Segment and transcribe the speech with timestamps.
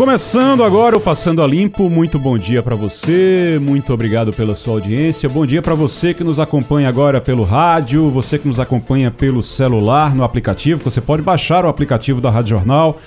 [0.00, 4.72] Começando agora o Passando a Limpo, muito bom dia para você, muito obrigado pela sua
[4.72, 5.28] audiência.
[5.28, 9.42] Bom dia para você que nos acompanha agora pelo rádio, você que nos acompanha pelo
[9.42, 10.82] celular, no aplicativo.
[10.82, 12.98] Você pode baixar o aplicativo da Rádio Jornal.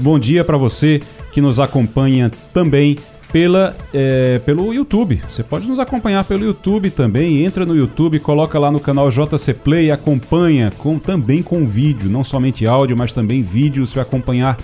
[0.00, 0.98] Bom dia para você
[1.30, 2.96] que nos acompanha também
[3.32, 5.22] pela, é, pelo YouTube.
[5.28, 7.44] Você pode nos acompanhar pelo YouTube também.
[7.44, 12.24] Entra no YouTube, coloca lá no canal JC Play, acompanha com, também com vídeo, não
[12.24, 13.84] somente áudio, mas também vídeo.
[13.86, 14.56] Vai acompanhar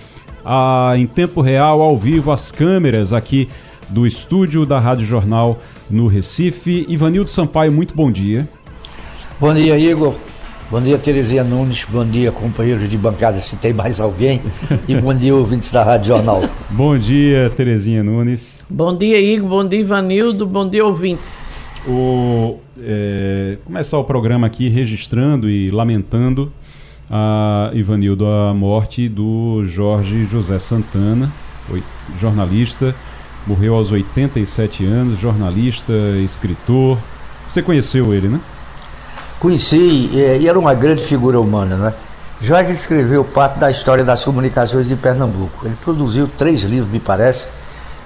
[0.45, 3.49] a, em tempo real, ao vivo, as câmeras aqui
[3.89, 5.59] do estúdio da Rádio Jornal
[5.89, 6.85] no Recife.
[6.87, 8.47] Ivanildo Sampaio, muito bom dia.
[9.39, 10.15] Bom dia, Igor.
[10.69, 11.85] Bom dia, Terezinha Nunes.
[11.89, 14.41] Bom dia, companheiros de bancada, se tem mais alguém.
[14.87, 16.43] E bom dia, ouvintes da Rádio Jornal.
[16.71, 18.65] bom dia, Terezinha Nunes.
[18.69, 19.49] Bom dia, Igor.
[19.49, 20.45] Bom dia, Ivanildo.
[20.45, 21.49] Bom dia, ouvintes.
[21.85, 26.51] O, é, começar o programa aqui registrando e lamentando
[27.11, 31.29] a Ivanildo a morte do Jorge José Santana,
[32.17, 32.95] jornalista,
[33.45, 35.91] morreu aos 87 anos, jornalista,
[36.23, 36.97] escritor.
[37.49, 38.39] Você conheceu ele, né?
[39.41, 41.93] Conheci, e era uma grande figura humana, né?
[42.39, 45.65] Jorge escreveu parte da história das comunicações de Pernambuco.
[45.65, 47.49] Ele produziu três livros, me parece,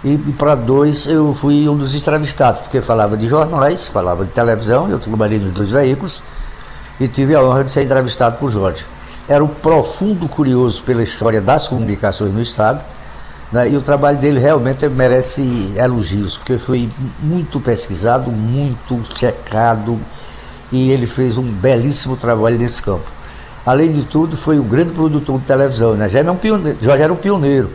[0.03, 4.89] e para dois eu fui um dos entrevistados, porque falava de jornais, falava de televisão,
[4.89, 6.23] eu trabalhei nos dois veículos
[6.99, 8.85] e tive a honra de ser entrevistado por Jorge
[9.27, 12.81] era um profundo curioso pela história das comunicações no Estado,
[13.51, 16.89] né, e o trabalho dele realmente merece elogios, porque foi
[17.21, 19.99] muito pesquisado, muito checado,
[20.71, 23.05] e ele fez um belíssimo trabalho nesse campo.
[23.65, 26.07] Além de tudo, foi um grande produtor de televisão, né?
[26.07, 27.69] já, era um pioneiro, já era um pioneiro.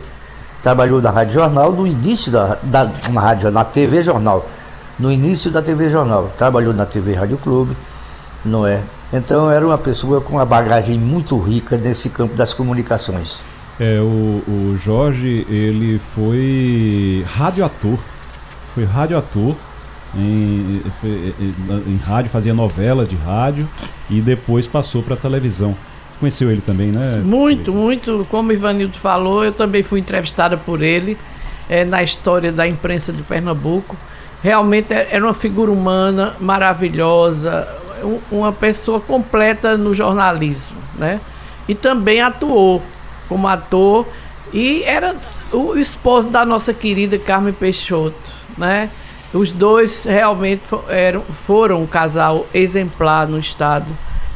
[0.63, 4.47] Trabalhou na Rádio Jornal no início da, da na, rádio, na TV Jornal,
[4.97, 6.31] no início da TV Jornal.
[6.37, 7.75] Trabalhou na TV Rádio Clube,
[8.45, 8.81] não é?
[9.13, 13.39] Então era uma pessoa com uma bagagem muito rica nesse campo das comunicações.
[13.79, 17.97] É, o, o Jorge, ele foi radioator.
[18.73, 19.55] Foi radioator.
[20.13, 23.67] Em, em, em rádio, fazia novela de rádio
[24.09, 25.75] e depois passou para televisão.
[26.19, 27.21] Conheceu ele também, né?
[27.23, 28.27] Muito, muito.
[28.29, 31.17] Como o Ivanildo falou, eu também fui entrevistada por ele
[31.67, 33.95] é, na história da imprensa de Pernambuco.
[34.43, 37.67] Realmente é, era uma figura humana maravilhosa,
[38.31, 41.19] uma pessoa completa no jornalismo, né?
[41.67, 42.81] E também atuou
[43.27, 44.07] como ator
[44.53, 45.15] e era
[45.51, 48.15] o esposo da nossa querida Carmen Peixoto,
[48.57, 48.89] né?
[49.33, 53.87] Os dois realmente eram, foram um casal exemplar no estado,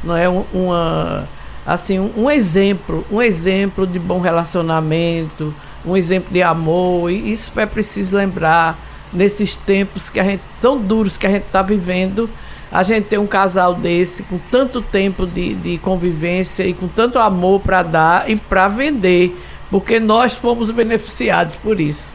[0.03, 1.28] não é uma
[1.66, 5.53] assim um, um exemplo, um exemplo de bom relacionamento,
[5.86, 8.78] um exemplo de amor e isso é preciso lembrar
[9.12, 12.30] nesses tempos que a gente tão duros que a gente está vivendo
[12.75, 17.18] a gente ter um casal desse com tanto tempo de, de convivência e com tanto
[17.18, 19.34] amor para dar e para vender,
[19.72, 22.14] porque nós fomos beneficiados por isso.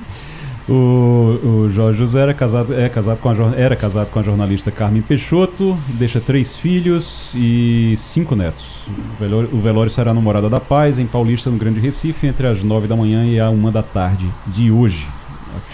[0.69, 4.71] O, o Jorge José era casado, é casado com a, era casado com a jornalista
[4.71, 8.67] Carmen Peixoto, deixa três filhos e cinco netos.
[8.87, 12.47] O velório, o velório será no Morada da Paz, em Paulista, no Grande Recife, entre
[12.47, 15.09] as nove da manhã e a uma da tarde de hoje.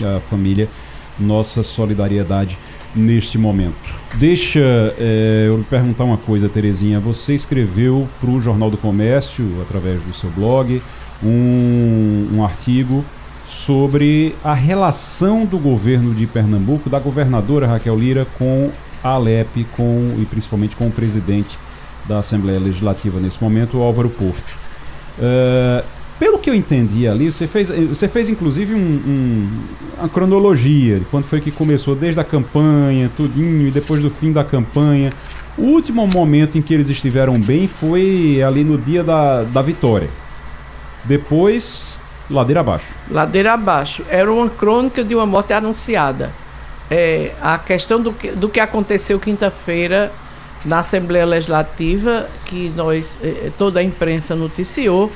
[0.01, 0.69] A, a família,
[1.19, 2.57] nossa solidariedade
[2.97, 3.77] neste momento.
[4.15, 4.61] Deixa
[4.99, 6.99] é, eu lhe perguntar uma coisa, Terezinha.
[6.99, 10.83] Você escreveu para o Jornal do Comércio, através do seu blog,
[11.23, 13.05] um, um artigo
[13.47, 18.71] sobre a relação do governo de Pernambuco, da governadora Raquel Lira, com
[19.03, 21.59] a Alep com, e principalmente com o presidente
[22.07, 24.57] da Assembleia Legislativa nesse momento, Álvaro Porto.
[25.19, 25.85] Uh,
[26.19, 29.49] pelo que eu entendi ali, você fez, você fez inclusive um, um,
[29.99, 34.33] uma cronologia de quando foi que começou, desde a campanha, tudinho, e depois do fim
[34.33, 35.13] da campanha.
[35.59, 40.09] O último momento em que eles estiveram bem foi ali no dia da, da vitória.
[41.05, 42.87] Depois, ladeira abaixo.
[43.11, 44.03] Ladeira abaixo.
[44.09, 46.31] Era uma crônica de uma morte anunciada.
[46.91, 50.13] É, a questão do que, do que aconteceu quinta-feira
[50.65, 55.11] na Assembleia Legislativa, que nós, eh, toda a imprensa noticiou,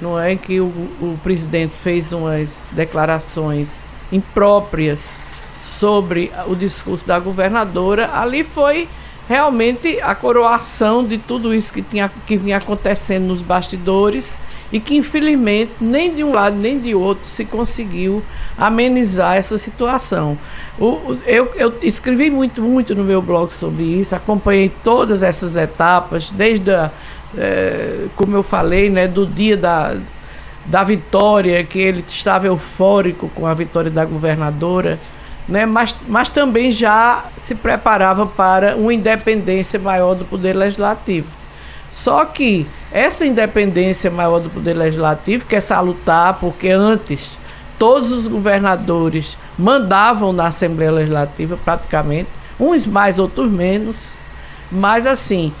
[0.00, 5.18] não é que o, o presidente fez umas declarações impróprias
[5.62, 8.88] sobre o discurso da governadora, ali foi
[9.28, 14.40] realmente a coroação de tudo isso que, tinha, que vinha acontecendo nos bastidores
[14.72, 18.22] e que infelizmente nem de um lado nem de outro se conseguiu
[18.58, 20.36] amenizar essa situação.
[20.78, 26.32] O, eu, eu escrevi muito, muito no meu blog sobre isso, acompanhei todas essas etapas,
[26.32, 26.90] desde a,
[27.36, 29.96] é, como eu falei, né, do dia da,
[30.66, 34.98] da vitória, que ele estava eufórico com a vitória da governadora
[35.50, 35.66] né?
[35.66, 41.26] mas, mas também já se preparava para uma independência maior do Poder Legislativo.
[41.90, 47.36] Só que essa independência maior do Poder Legislativo quer salutar, porque antes
[47.76, 52.28] todos os governadores mandavam na Assembleia Legislativa, praticamente,
[52.58, 54.16] uns mais, outros menos,
[54.70, 55.52] mas assim,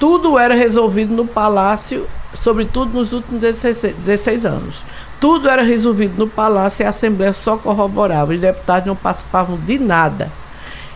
[0.00, 4.82] tudo era resolvido no Palácio, sobretudo nos últimos 16, 16 anos.
[5.20, 8.32] Tudo era resolvido no palácio e a Assembleia só corroborava.
[8.32, 10.32] Os deputados não participavam de nada.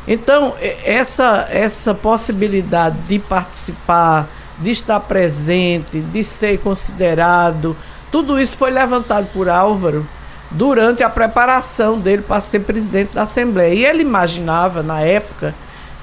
[0.08, 4.26] Então, essa, essa possibilidade de participar,
[4.58, 7.76] de estar presente, de ser considerado,
[8.10, 10.06] tudo isso foi levantado por Álvaro
[10.50, 13.74] durante a preparação dele para ser presidente da Assembleia.
[13.74, 15.54] E ele imaginava, na época,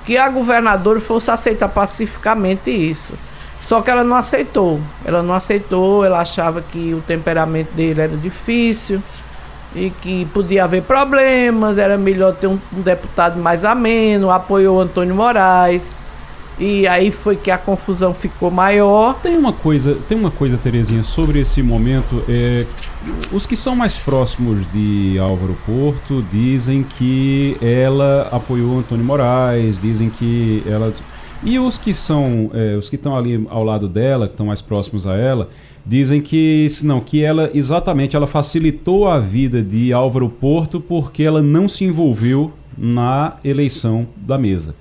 [0.06, 3.13] que a governadora fosse aceitar pacificamente isso.
[3.62, 4.80] Só que ela não aceitou.
[5.06, 9.01] Ela não aceitou, ela achava que o temperamento dele era difícil
[9.75, 15.15] e que podia haver problemas, era melhor ter um, um deputado mais ameno, apoiou Antônio
[15.15, 15.98] Moraes.
[16.59, 19.15] E aí foi que a confusão ficou maior.
[19.21, 22.24] Tem uma coisa, tem uma coisa, Terezinha, sobre esse momento.
[22.30, 22.65] É,
[23.31, 30.09] os que são mais próximos de Álvaro Porto dizem que ela apoiou Antônio Moraes, dizem
[30.09, 30.94] que ela
[31.44, 34.62] e os que são, é, os que estão ali ao lado dela, que estão mais
[34.62, 35.50] próximos a ela,
[35.83, 41.42] dizem que não, que ela exatamente ela facilitou a vida de Álvaro Porto porque ela
[41.42, 44.75] não se envolveu na eleição da mesa.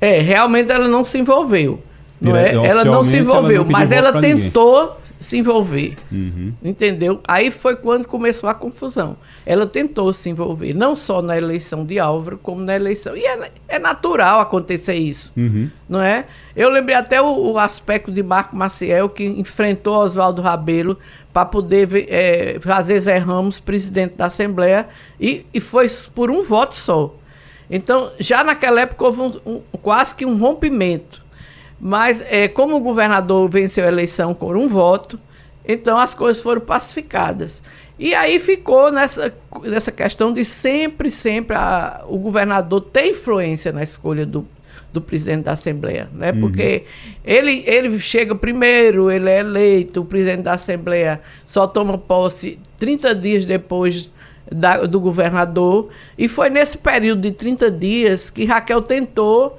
[0.00, 1.82] É, realmente ela não se envolveu.
[2.20, 2.54] Não é?
[2.54, 4.96] Ela não se envolveu, ela mas ela tentou ninguém.
[5.18, 5.96] se envolver.
[6.12, 6.52] Uhum.
[6.62, 7.20] Entendeu?
[7.26, 9.16] Aí foi quando começou a confusão
[9.50, 13.16] ela tentou se envolver, não só na eleição de Álvaro, como na eleição.
[13.16, 15.68] E é, é natural acontecer isso, uhum.
[15.88, 16.26] não é?
[16.54, 20.98] Eu lembrei até o, o, aspecto de Marco Maciel, que enfrentou Oswaldo Rabelo
[21.32, 24.88] para poder é, fazer Zé Ramos presidente da Assembleia,
[25.18, 27.14] e, e foi por um voto só.
[27.70, 31.22] Então, já naquela época houve um, um, quase que um rompimento.
[31.80, 35.18] Mas, é, como o governador venceu a eleição com um voto,
[35.66, 37.62] então as coisas foram pacificadas.
[37.98, 39.32] E aí ficou nessa,
[39.62, 44.46] nessa questão de sempre, sempre a, o governador ter influência na escolha do,
[44.92, 46.32] do presidente da Assembleia, né?
[46.32, 46.40] Uhum.
[46.40, 46.84] Porque
[47.24, 53.14] ele, ele chega primeiro, ele é eleito, o presidente da Assembleia só toma posse 30
[53.14, 54.10] dias depois
[54.50, 55.88] da, do governador,
[56.18, 59.58] e foi nesse período de 30 dias que Raquel tentou,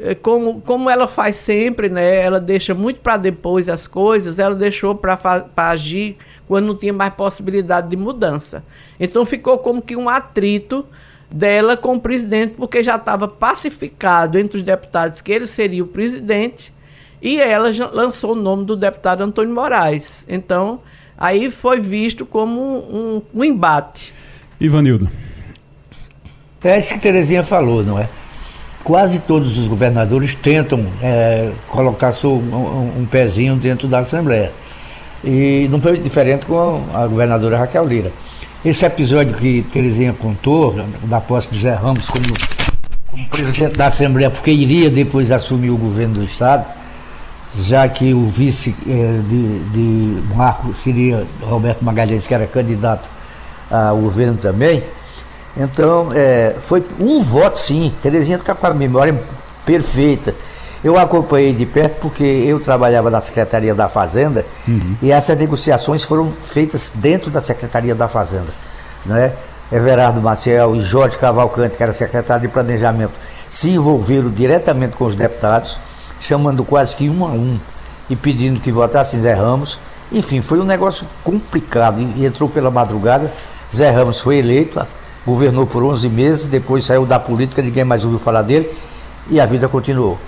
[0.00, 2.16] eh, como, como ela faz sempre, né?
[2.22, 5.18] Ela deixa muito para depois as coisas, ela deixou para
[5.56, 6.16] agir
[6.48, 8.64] quando não tinha mais possibilidade de mudança.
[8.98, 10.84] Então ficou como que um atrito
[11.30, 15.86] dela com o presidente, porque já estava pacificado entre os deputados que ele seria o
[15.86, 16.72] presidente,
[17.22, 20.24] e ela lançou o nome do deputado Antônio Moraes.
[20.28, 20.80] Então,
[21.16, 24.12] aí foi visto como um, um, um embate.
[24.60, 25.08] Ivanildo.
[26.62, 28.06] É isso que Terezinha falou, não é?
[28.84, 34.52] Quase todos os governadores tentam é, colocar seu, um, um pezinho dentro da Assembleia.
[35.24, 38.12] E não foi diferente com a governadora Raquel Lira.
[38.62, 40.74] Esse episódio que Terezinha contou,
[41.04, 42.26] da posse de Zé Ramos como,
[43.10, 46.66] como presidente da Assembleia, porque iria depois assumir o governo do Estado,
[47.58, 53.08] já que o vice eh, de, de Marco seria Roberto Magalhães, que era candidato
[53.70, 54.82] ao governo também.
[55.56, 57.92] Então, eh, foi um voto sim.
[58.02, 59.20] Terezinha está com a memória
[59.64, 60.34] perfeita.
[60.82, 64.96] Eu acompanhei de perto porque eu trabalhava na Secretaria da Fazenda uhum.
[65.02, 68.48] e essas negociações foram feitas dentro da Secretaria da Fazenda.
[69.04, 69.32] Né?
[69.70, 73.12] Everardo Maciel e Jorge Cavalcante, que era secretário de Planejamento,
[73.48, 75.78] se envolveram diretamente com os deputados,
[76.18, 77.58] chamando quase que um a um
[78.08, 79.78] e pedindo que votassem Zé Ramos.
[80.10, 83.30] Enfim, foi um negócio complicado e entrou pela madrugada.
[83.74, 84.84] Zé Ramos foi eleito,
[85.24, 88.70] governou por 11 meses, depois saiu da política, ninguém mais ouviu falar dele
[89.30, 90.18] e a vida continuou.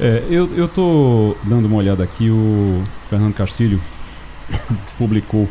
[0.00, 3.80] É, eu, tô dando uma olhada aqui, o Fernando Castilho
[4.98, 5.48] publicou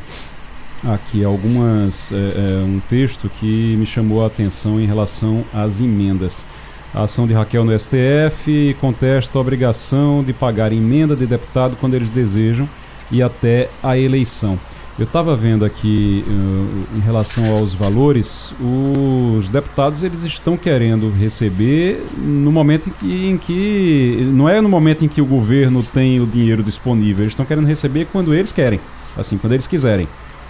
[0.84, 6.46] aqui algumas é, é, um texto que me chamou a atenção em relação às emendas.
[6.94, 11.94] A ação de Raquel no STF contesta a obrigação de pagar emenda de deputado quando
[11.94, 12.68] eles desejam
[13.10, 14.60] e até a eleição.
[15.00, 22.06] Eu estava vendo aqui uh, em relação aos valores, os deputados eles estão querendo receber
[22.18, 26.20] no momento em que, em que, não é no momento em que o governo tem
[26.20, 28.80] o dinheiro disponível, eles estão querendo receber quando eles querem,
[29.18, 30.08] assim, quando eles quiserem.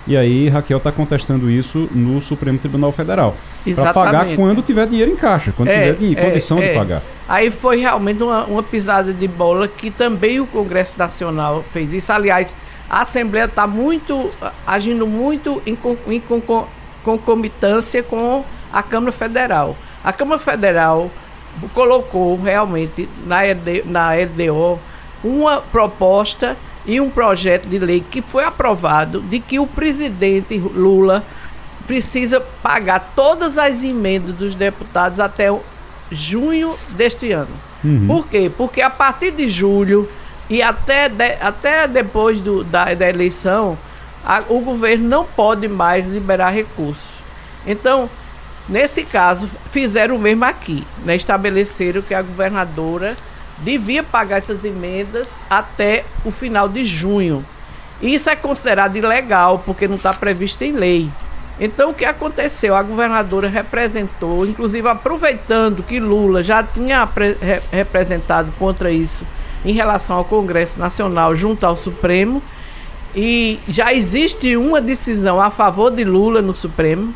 [0.07, 3.35] E aí Raquel está contestando isso no Supremo Tribunal Federal.
[3.75, 6.69] Para pagar quando tiver dinheiro em caixa, quando é, tiver é, condição é.
[6.69, 7.03] de pagar.
[7.29, 12.11] Aí foi realmente uma, uma pisada de bola que também o Congresso Nacional fez isso.
[12.11, 12.55] Aliás,
[12.91, 14.29] a Assembleia está muito
[14.67, 16.21] agindo muito em, em
[17.05, 19.77] concomitância com a Câmara Federal.
[20.03, 21.09] A Câmara Federal
[21.73, 24.77] colocou realmente na, LD, na LDO
[25.23, 31.23] uma proposta e um projeto de lei que foi aprovado de que o presidente Lula
[31.87, 35.47] precisa pagar todas as emendas dos deputados até
[36.11, 37.55] junho deste ano.
[37.85, 38.07] Uhum.
[38.07, 38.51] Por quê?
[38.55, 40.09] Porque a partir de julho
[40.51, 43.77] e até, de, até depois do, da, da eleição,
[44.21, 47.09] a, o governo não pode mais liberar recursos.
[47.65, 48.09] Então,
[48.67, 50.85] nesse caso, fizeram o mesmo aqui.
[51.05, 51.15] Né?
[51.15, 53.15] Estabeleceram que a governadora
[53.59, 57.45] devia pagar essas emendas até o final de junho.
[58.01, 61.09] Isso é considerado ilegal, porque não está previsto em lei.
[61.61, 62.75] Então, o que aconteceu?
[62.75, 67.07] A governadora representou, inclusive aproveitando que Lula já tinha
[67.71, 69.25] representado contra isso
[69.65, 72.41] em relação ao Congresso Nacional junto ao Supremo.
[73.15, 77.13] E já existe uma decisão a favor de Lula no Supremo.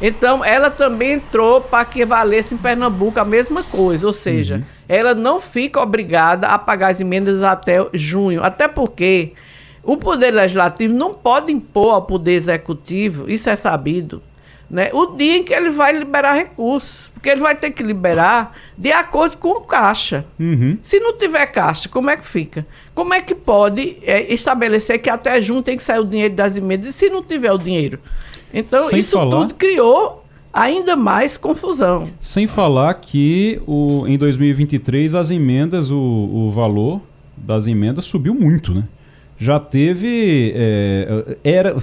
[0.00, 4.62] Então, ela também entrou para que valesse em Pernambuco a mesma coisa, ou seja, uhum.
[4.88, 9.32] ela não fica obrigada a pagar as emendas até junho, até porque
[9.84, 14.20] o Poder Legislativo não pode impor ao Poder Executivo, isso é sabido,
[14.70, 17.10] né, o dia em que ele vai liberar recursos.
[17.14, 20.24] Porque ele vai ter que liberar de acordo com o caixa.
[20.38, 20.78] Uhum.
[20.82, 22.66] Se não tiver caixa, como é que fica?
[22.94, 26.56] Como é que pode é, estabelecer que até junho tem que sair o dinheiro das
[26.56, 27.98] emendas e se não tiver o dinheiro?
[28.52, 29.30] Então, Sem isso falar...
[29.30, 32.08] tudo criou ainda mais confusão.
[32.20, 37.00] Sem falar que o, em 2023 as emendas, o, o valor
[37.36, 38.84] das emendas subiu muito, né?
[39.38, 40.52] Já teve.
[40.54, 41.76] É, era,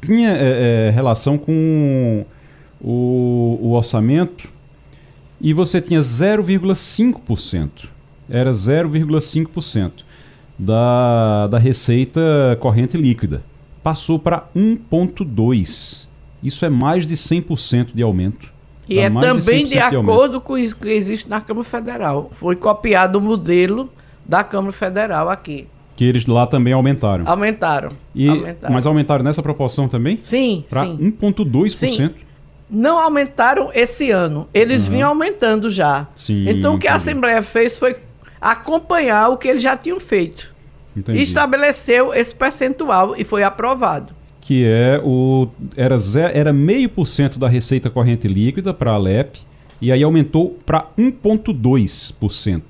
[0.00, 2.24] tinha é, é, relação com
[2.80, 4.48] o, o orçamento
[5.40, 7.88] e você tinha 0,5%.
[8.28, 9.92] Era 0,5%
[10.58, 12.20] da, da receita
[12.60, 13.42] corrente líquida.
[13.82, 16.06] Passou para 1,2%.
[16.42, 18.52] Isso é mais de 100% de aumento.
[18.88, 22.30] E é também de, de acordo com isso que existe na Câmara Federal.
[22.34, 23.90] Foi copiado o modelo
[24.24, 25.66] da Câmara Federal aqui.
[25.96, 27.26] Que eles lá também aumentaram.
[27.26, 27.92] Aumentaram.
[28.14, 28.74] E, aumentaram.
[28.74, 30.18] Mas aumentaram nessa proporção também?
[30.22, 30.64] Sim.
[30.68, 32.12] Para 1,2%?
[32.68, 34.48] não aumentaram esse ano.
[34.52, 34.90] Eles uhum.
[34.90, 36.06] vinham aumentando já.
[36.14, 37.96] Sim, então o que a Assembleia fez foi
[38.40, 40.54] acompanhar o que eles já tinham feito.
[40.96, 41.18] Entendi.
[41.18, 44.14] E estabeleceu esse percentual e foi aprovado.
[44.40, 45.48] Que é o.
[45.76, 45.96] Era,
[46.32, 49.40] era meio por cento da receita corrente líquida para a Alep
[49.80, 52.62] e aí aumentou para 1,2%.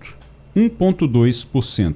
[0.56, 1.94] 1,2%.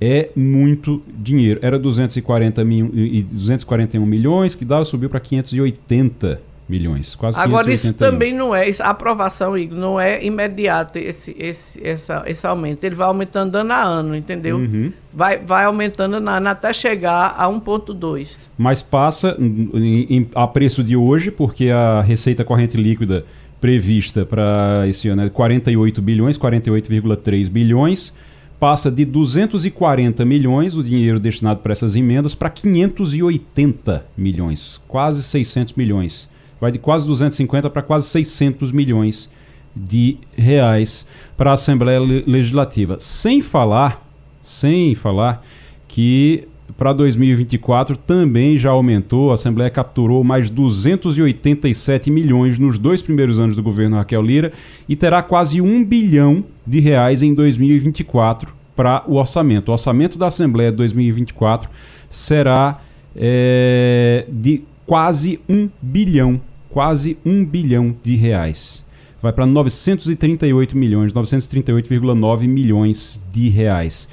[0.00, 1.60] É muito dinheiro.
[1.62, 7.92] Era 240 mil, e 241 milhões, que dava, subiu para 580 milhões, quase Agora isso
[7.92, 12.82] também não é, a aprovação, Igor, não é imediato esse, esse, essa, esse aumento.
[12.84, 14.56] Ele vai aumentando ano a ano, entendeu?
[14.56, 14.92] Uhum.
[15.14, 18.36] Vai, vai aumentando ano a ano até chegar a 1,2.
[18.58, 23.24] Mas passa em, em, a preço de hoje, porque a receita corrente líquida
[23.60, 28.12] prevista para esse ano é 48 bilhões, 48,3 bilhões
[28.58, 35.74] passa de 240 milhões, o dinheiro destinado para essas emendas, para 580 milhões, quase 600
[35.74, 36.28] milhões
[36.60, 39.28] vai de quase 250 para quase 600 milhões
[39.74, 42.98] de reais para a Assembleia Legislativa.
[42.98, 44.00] Sem falar,
[44.40, 45.44] sem falar
[45.86, 53.38] que para 2024 também já aumentou, a Assembleia capturou mais 287 milhões nos dois primeiros
[53.38, 54.52] anos do governo Raquel Lira
[54.88, 59.68] e terá quase um bilhão de reais em 2024 para o orçamento.
[59.68, 61.70] O orçamento da Assembleia 2024
[62.10, 62.80] será
[63.14, 68.84] é, de quase um bilhão, quase um bilhão de reais.
[69.22, 74.08] Vai para 938 milhões, 938,9 milhões de reais.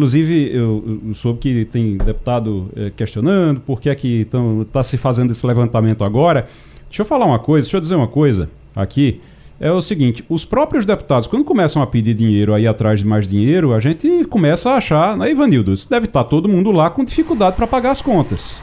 [0.00, 4.26] Inclusive, eu, eu soube que tem deputado eh, questionando por que é que
[4.62, 6.46] está se fazendo esse levantamento agora.
[6.88, 9.20] Deixa eu falar uma coisa, deixa eu dizer uma coisa aqui.
[9.60, 13.28] É o seguinte, os próprios deputados, quando começam a pedir dinheiro aí atrás de mais
[13.28, 15.74] dinheiro, a gente começa a achar, né, Ivanildo?
[15.90, 18.58] Deve estar tá todo mundo lá com dificuldade para pagar as contas.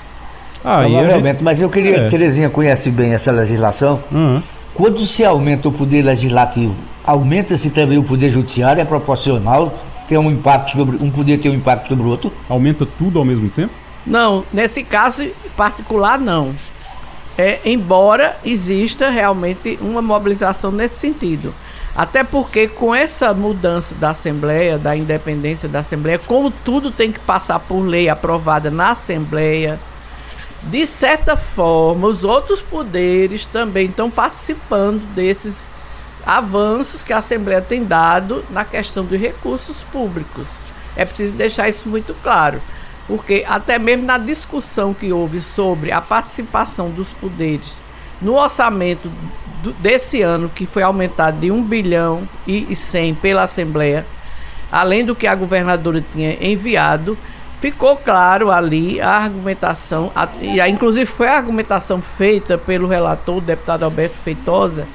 [0.65, 1.43] Ah, Provavelmente, gente...
[1.43, 1.97] mas eu queria.
[1.97, 2.09] É.
[2.09, 3.99] Terezinha conhece bem essa legislação.
[4.11, 4.41] Uhum.
[4.73, 6.75] Quando se aumenta o poder legislativo,
[7.05, 9.71] aumenta-se também o poder judiciário, é proporcional,
[10.07, 10.97] tem um impacto sobre.
[11.03, 12.31] Um poder tem um impacto sobre o outro.
[12.49, 13.73] Aumenta tudo ao mesmo tempo?
[14.05, 16.55] Não, nesse caso particular não.
[17.37, 21.53] É, embora exista realmente uma mobilização nesse sentido.
[21.95, 27.19] Até porque com essa mudança da Assembleia, da independência da Assembleia, como tudo tem que
[27.19, 29.79] passar por lei aprovada na Assembleia,
[30.63, 35.73] de certa forma, os outros poderes também estão participando desses
[36.27, 40.59] avanços que a Assembleia tem dado na questão dos recursos públicos.
[40.93, 42.61] É preciso deixar isso muito claro,
[43.07, 47.79] porque até mesmo na discussão que houve sobre a participação dos poderes
[48.21, 49.09] no orçamento
[49.63, 54.05] do, desse ano, que foi aumentado de 1 bilhão e 100 pela Assembleia,
[54.69, 57.17] além do que a governadora tinha enviado,
[57.61, 63.37] ficou claro ali a argumentação, a, e a, inclusive foi a argumentação feita pelo relator,
[63.37, 64.85] o deputado Alberto Feitosa,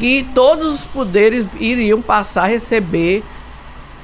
[0.00, 3.22] que todos os poderes iriam passar a receber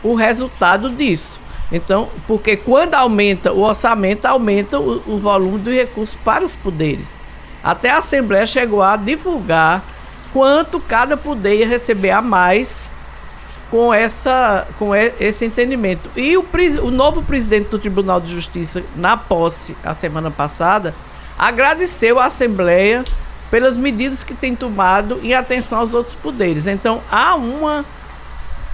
[0.03, 1.41] o resultado disso.
[1.73, 7.23] Então, porque quando aumenta o orçamento, aumenta o, o volume do recurso para os poderes.
[7.65, 9.83] Até a Assembleia chegou a divulgar
[10.35, 12.95] quanto cada poder ia receber a mais
[13.71, 16.11] com, essa, com esse entendimento.
[16.15, 16.45] E o,
[16.83, 20.95] o novo presidente do Tribunal de Justiça, na posse, a semana passada,
[21.39, 23.03] agradeceu à Assembleia
[23.51, 26.67] pelas medidas que tem tomado em atenção aos outros poderes.
[26.67, 27.85] Então, há uma,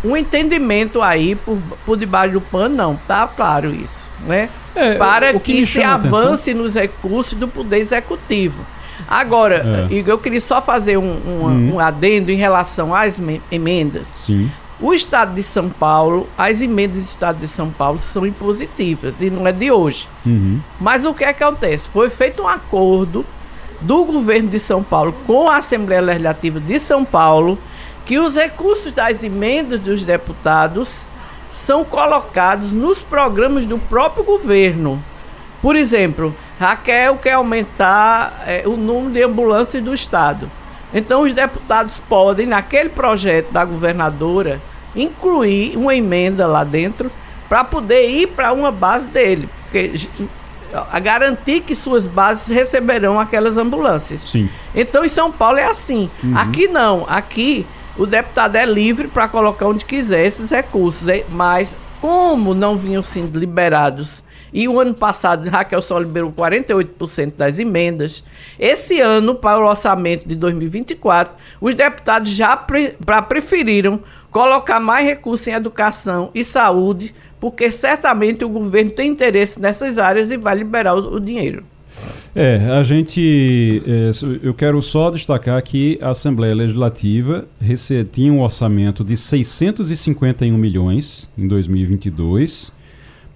[0.04, 4.48] um entendimento aí por, por debaixo do pano, não, tá claro isso, né?
[4.74, 8.64] É, Para que, que se avance nos recursos do Poder Executivo.
[9.06, 10.02] Agora, é.
[10.06, 11.74] eu queria só fazer um, um, uhum.
[11.74, 14.06] um adendo em relação às emendas.
[14.06, 14.50] Sim.
[14.80, 19.30] O Estado de São Paulo, as emendas do Estado de São Paulo são impositivas e
[19.30, 20.08] não é de hoje.
[20.26, 20.60] Uhum.
[20.80, 21.88] Mas o que acontece?
[21.88, 23.24] Foi feito um acordo
[23.82, 27.58] do governo de São Paulo com a Assembleia Legislativa de São Paulo
[28.04, 31.04] que os recursos das emendas dos deputados
[31.48, 35.02] são colocados nos programas do próprio governo.
[35.60, 40.50] Por exemplo, Raquel quer aumentar é, o número de ambulâncias do Estado.
[40.92, 44.60] Então, os deputados podem, naquele projeto da governadora,
[44.94, 47.10] incluir uma emenda lá dentro
[47.48, 49.48] para poder ir para uma base dele.
[49.64, 50.08] Porque
[50.72, 54.22] a garantir que suas bases receberão aquelas ambulâncias.
[54.26, 54.48] Sim.
[54.74, 56.10] Então, em São Paulo é assim.
[56.22, 56.36] Uhum.
[56.36, 57.04] Aqui não.
[57.08, 61.06] Aqui o deputado é livre para colocar onde quiser esses recursos.
[61.28, 67.58] Mas, como não vinham sendo liberados e o ano passado Raquel só liberou 48% das
[67.58, 68.22] emendas.
[68.58, 72.94] Esse ano, para o orçamento de 2024, os deputados já pre
[73.28, 79.98] preferiram colocar mais recursos em educação e saúde, porque certamente o governo tem interesse nessas
[79.98, 81.64] áreas e vai liberar o, o dinheiro.
[82.36, 83.82] É, a gente.
[83.84, 84.10] É,
[84.44, 87.44] eu quero só destacar que a Assembleia Legislativa
[88.12, 92.70] tinha um orçamento de 651 milhões em 2022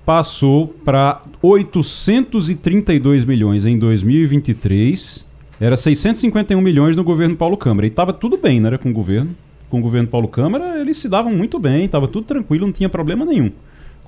[0.07, 5.27] passou para 832 milhões em 2023.
[5.59, 7.89] Era 651 milhões no governo Paulo Câmara.
[7.89, 8.69] E estava tudo bem, né?
[8.69, 9.35] Era com o governo.
[9.69, 12.89] Com o governo Paulo Câmara, eles se davam muito bem, estava tudo tranquilo, não tinha
[12.89, 13.51] problema nenhum.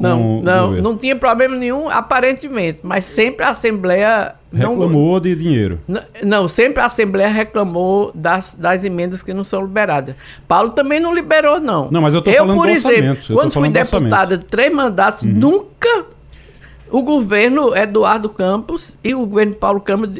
[0.00, 4.34] Não, não, não tinha problema nenhum, aparentemente, mas sempre a Assembleia.
[4.52, 5.80] Reclamou não, de dinheiro.
[6.22, 10.14] Não, sempre a Assembleia reclamou das, das emendas que não são liberadas.
[10.46, 11.90] Paulo também não liberou, não.
[11.90, 13.34] Não, mas eu estou falando por exemplo, orçamento.
[13.34, 15.32] quando fui deputada de três mandatos, uhum.
[15.32, 16.06] nunca
[16.90, 20.12] o governo Eduardo Campos e o governo Paulo Câmara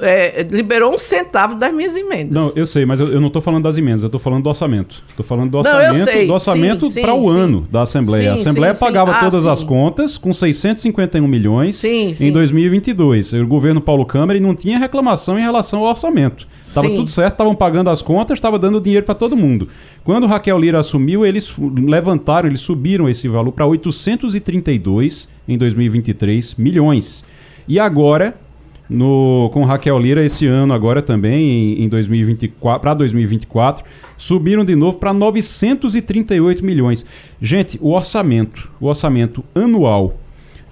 [0.00, 2.32] é, liberou um centavo das minhas emendas.
[2.32, 4.48] Não, eu sei, mas eu, eu não estou falando das emendas, eu estou falando do
[4.48, 5.02] orçamento.
[5.08, 8.24] Estou falando do orçamento, do orçamento para o ano da Assembleia.
[8.24, 13.34] Sim, a Assembleia sim, pagava ah, todas as contas com 651 milhões em 2022.
[13.34, 16.46] O governo Paulo Câmara não tinha reclamação em relação ao orçamento.
[16.66, 19.68] Estava tudo certo, estavam pagando as contas, estava dando dinheiro para todo mundo.
[20.02, 27.22] Quando Raquel Lira assumiu, eles levantaram, eles subiram esse valor para 832 em 2023 milhões.
[27.68, 28.34] E agora
[28.92, 33.84] no, com Raquel Lira esse ano agora também, em, em 2024, para 2024,
[34.16, 37.04] subiram de novo para 938 milhões.
[37.40, 40.16] Gente, o orçamento, o orçamento anual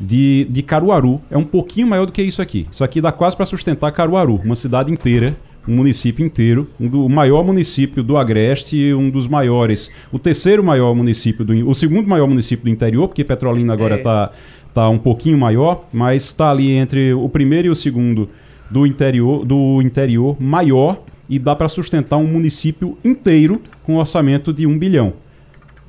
[0.00, 2.66] de, de Caruaru é um pouquinho maior do que isso aqui.
[2.70, 5.36] Isso aqui dá quase para sustentar Caruaru, uma cidade inteira,
[5.68, 10.64] um município inteiro, um do, o maior município do Agreste, um dos maiores, o terceiro
[10.64, 14.88] maior município do, o segundo maior município do interior, porque Petrolina agora está é está
[14.88, 18.30] um pouquinho maior, mas está ali entre o primeiro e o segundo
[18.70, 24.52] do interior, do interior maior e dá para sustentar um município inteiro com um orçamento
[24.52, 25.12] de um bilhão.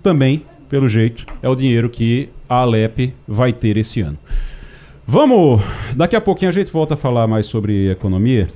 [0.03, 4.17] Também, pelo jeito, é o dinheiro que a Alep vai ter esse ano.
[5.05, 5.61] Vamos,
[5.95, 8.49] daqui a pouquinho a gente volta a falar mais sobre economia,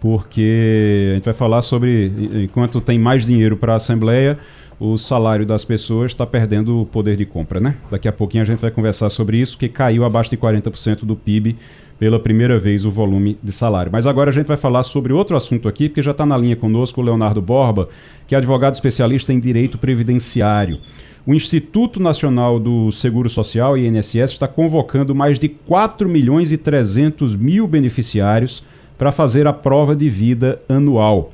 [0.00, 2.10] porque a gente vai falar sobre
[2.44, 4.38] enquanto tem mais dinheiro para a Assembleia,
[4.84, 7.76] o salário das pessoas está perdendo o poder de compra, né?
[7.88, 11.14] Daqui a pouquinho a gente vai conversar sobre isso, que caiu abaixo de 40% do
[11.14, 11.56] PIB
[12.00, 13.92] pela primeira vez o volume de salário.
[13.92, 16.56] Mas agora a gente vai falar sobre outro assunto aqui, porque já está na linha
[16.56, 17.88] conosco o Leonardo Borba,
[18.26, 20.80] que é advogado especialista em direito previdenciário.
[21.24, 27.36] O Instituto Nacional do Seguro Social, INSS, está convocando mais de 4 milhões e 300
[27.36, 28.64] mil beneficiários
[28.98, 31.32] para fazer a prova de vida anual.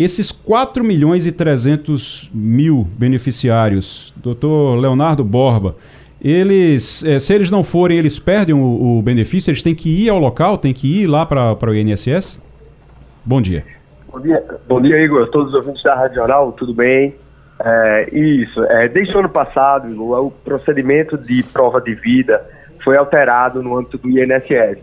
[0.00, 5.76] Esses 4 milhões e 300 mil beneficiários, doutor Leonardo Borba,
[6.18, 10.08] eles, é, se eles não forem, eles perdem o, o, benefício, eles têm que ir
[10.08, 12.40] ao local, têm que ir lá para o INSS?
[13.26, 13.62] Bom dia.
[14.10, 17.14] Bom dia, bom dia Igor, todos os ouvintes da Rádio Jornal, tudo bem?
[17.62, 22.42] É, isso, é, desde o ano passado, Igor, o procedimento de prova de vida
[22.82, 24.78] foi alterado no âmbito do INSS.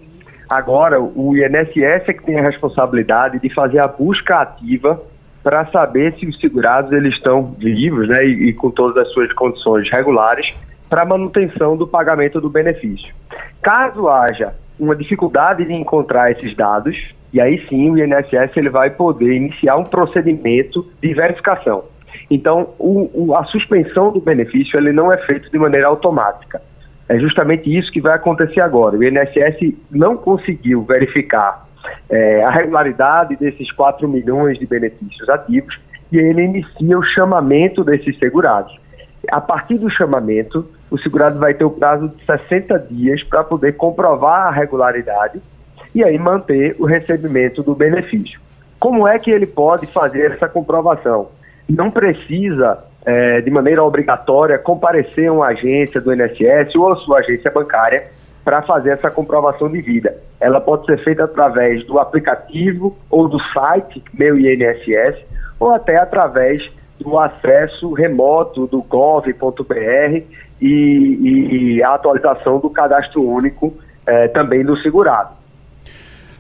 [0.50, 5.02] Agora, o INSS é que tem a responsabilidade de fazer a busca ativa
[5.44, 9.32] para saber se os segurados eles estão vivos né, e, e com todas as suas
[9.34, 10.54] condições regulares
[10.90, 13.14] para manutenção do pagamento do benefício.
[13.62, 16.96] Caso haja uma dificuldade de encontrar esses dados,
[17.34, 21.84] e aí sim o INSS ele vai poder iniciar um procedimento de verificação.
[22.30, 26.62] Então, o, o, a suspensão do benefício ele não é feito de maneira automática.
[27.10, 28.98] É justamente isso que vai acontecer agora.
[28.98, 31.66] O INSS não conseguiu verificar
[32.10, 35.80] é, a regularidade desses 4 milhões de benefícios ativos
[36.12, 38.78] e ele inicia o chamamento desses segurados.
[39.32, 43.74] A partir do chamamento, o segurado vai ter o prazo de 60 dias para poder
[43.74, 45.42] comprovar a regularidade
[45.94, 48.40] e aí manter o recebimento do benefício.
[48.80, 51.30] Como é que ele pode fazer essa comprovação?
[51.68, 57.20] Não precisa, é, de maneira obrigatória, comparecer a uma agência do INSS ou a sua
[57.20, 58.08] agência bancária
[58.44, 60.16] para fazer essa comprovação de vida.
[60.40, 65.18] Ela pode ser feita através do aplicativo ou do site Meu INSS
[65.60, 70.24] ou até através do acesso remoto do gov.br
[70.62, 73.74] e, e, a atualização do cadastro único
[74.06, 75.30] eh, também do segurado.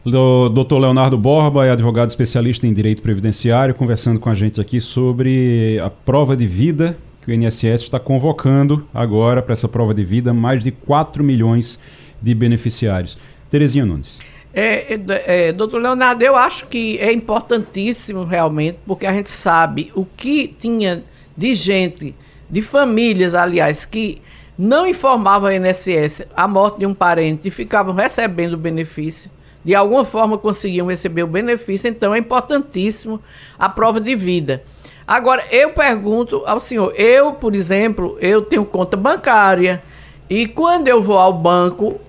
[0.07, 4.79] O doutor Leonardo Borba é advogado especialista em direito previdenciário, conversando com a gente aqui
[4.79, 10.05] sobre a prova de vida que o INSS está convocando agora para essa prova de
[10.05, 11.77] vida mais de 4 milhões
[12.21, 13.17] de beneficiários.
[13.49, 14.17] Terezinha Nunes.
[14.53, 19.91] É, é, é, doutor Leonardo, eu acho que é importantíssimo realmente, porque a gente sabe
[19.93, 21.03] o que tinha
[21.35, 22.15] de gente,
[22.49, 24.21] de famílias, aliás, que
[24.57, 29.29] não informavam a INSS a morte de um parente e ficavam recebendo o benefício.
[29.67, 33.21] De alguma forma conseguiam receber o benefício, então é importantíssimo
[33.59, 34.63] a prova de vida.
[35.05, 39.83] Agora, eu pergunto ao senhor, eu, por exemplo, eu tenho conta bancária
[40.29, 41.99] e quando eu vou ao banco,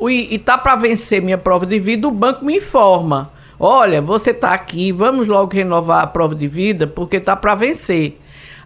[0.00, 3.32] e está para vencer minha prova de vida, o banco me informa.
[3.58, 8.16] Olha, você está aqui, vamos logo renovar a prova de vida, porque está para vencer.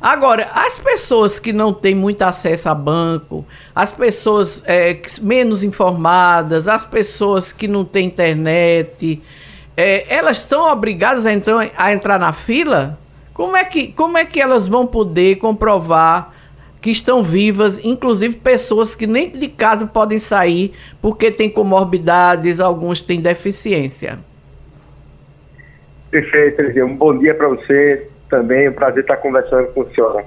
[0.02, 6.66] Agora, as pessoas que não têm muito acesso a banco, as pessoas é, menos informadas,
[6.66, 9.22] as pessoas que não têm internet,
[9.76, 12.98] é, elas são obrigadas a entrar, a entrar na fila?
[13.32, 16.34] Como é, que, como é que elas vão poder comprovar
[16.80, 23.00] que estão vivas, inclusive pessoas que nem de casa podem sair porque têm comorbidades, alguns
[23.00, 24.18] têm deficiência.
[26.10, 26.60] Perfeito.
[26.84, 28.64] Um bom dia para você também.
[28.64, 30.25] É um prazer estar conversando com a senhora.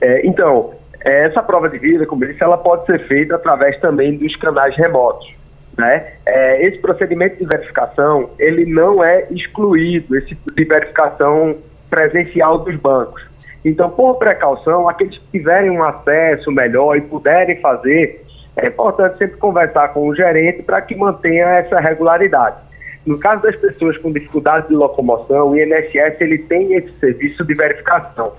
[0.00, 0.72] É, então,
[1.04, 4.34] é, essa prova de vida, como eu disse, ela pode ser feita através também dos
[4.36, 5.30] canais remotos.
[5.76, 6.14] Né?
[6.26, 11.56] É, esse procedimento de verificação, ele não é excluído, esse de verificação
[11.88, 13.22] presencial dos bancos.
[13.64, 18.24] Então, por precaução, aqueles que tiverem um acesso melhor e puderem fazer,
[18.56, 22.56] é importante sempre conversar com o gerente para que mantenha essa regularidade.
[23.04, 27.54] No caso das pessoas com dificuldade de locomoção, o INSS ele tem esse serviço de
[27.54, 28.32] verificação.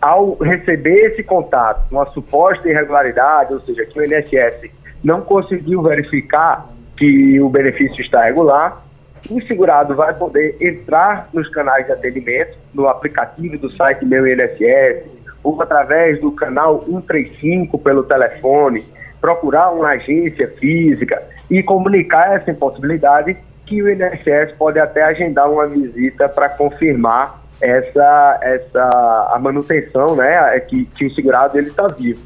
[0.00, 4.70] Ao receber esse contato, uma suposta irregularidade, ou seja, que o INSS
[5.02, 8.84] não conseguiu verificar que o benefício está regular,
[9.28, 15.04] o segurado vai poder entrar nos canais de atendimento, no aplicativo do site Meu INSS,
[15.42, 18.86] ou através do canal 135 pelo telefone,
[19.20, 23.36] procurar uma agência física e comunicar essa impossibilidade
[23.70, 30.58] que o INSS pode até agendar uma visita para confirmar essa, essa a manutenção, né,
[30.58, 32.20] que, que o segurado ele está vivo.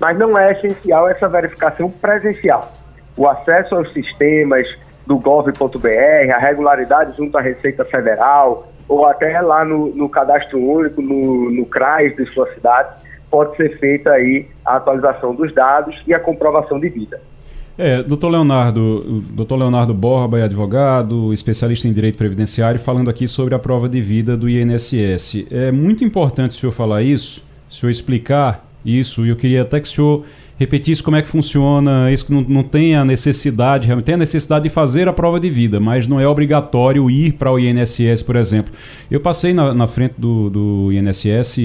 [0.00, 2.72] Mas não é essencial essa verificação presencial.
[3.16, 4.68] O acesso aos sistemas
[5.04, 11.02] do gov.br, a regularidade junto à Receita Federal, ou até lá no, no cadastro único,
[11.02, 12.94] no, no CRAS de sua cidade,
[13.28, 17.20] pode ser feita aí a atualização dos dados e a comprovação de vida.
[17.76, 23.52] É, doutor Leonardo, doutor Leonardo Borba é advogado, especialista em direito previdenciário, falando aqui sobre
[23.52, 25.46] a prova de vida do INSS.
[25.50, 29.80] É muito importante o senhor falar isso, o senhor explicar isso, e eu queria até
[29.80, 30.24] que o senhor
[30.56, 34.18] repetisse como é que funciona, isso que não, não tem a necessidade, realmente tem a
[34.18, 38.22] necessidade de fazer a prova de vida, mas não é obrigatório ir para o INSS,
[38.22, 38.72] por exemplo.
[39.10, 41.58] Eu passei na, na frente do, do INSS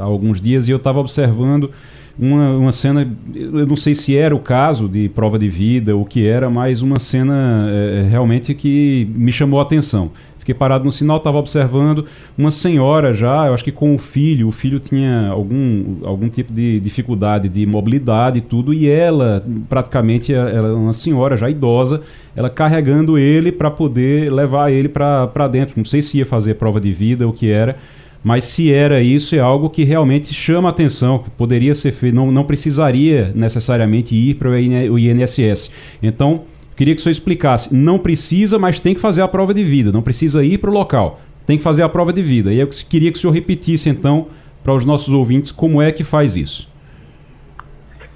[0.00, 1.70] há alguns dias e eu estava observando
[2.18, 6.04] uma, uma cena, eu não sei se era o caso de prova de vida, o
[6.04, 10.10] que era, mas uma cena é, realmente que me chamou a atenção.
[10.38, 12.04] Fiquei parado no sinal, estava observando
[12.36, 16.52] uma senhora já, eu acho que com o filho, o filho tinha algum, algum tipo
[16.52, 22.02] de dificuldade de mobilidade e tudo, e ela, praticamente, ela, uma senhora já idosa,
[22.36, 25.74] ela carregando ele para poder levar ele para dentro.
[25.78, 27.78] Não sei se ia fazer prova de vida, o que era,
[28.24, 32.32] mas se era isso, é algo que realmente chama atenção, que poderia ser feito, não,
[32.32, 35.70] não precisaria necessariamente ir para o INSS.
[36.02, 36.42] Então,
[36.76, 37.74] Queria que o senhor explicasse.
[37.74, 39.92] Não precisa, mas tem que fazer a prova de vida.
[39.92, 41.20] Não precisa ir para o local.
[41.46, 42.52] Tem que fazer a prova de vida.
[42.52, 44.28] E eu queria que o senhor repetisse, então,
[44.62, 46.68] para os nossos ouvintes, como é que faz isso.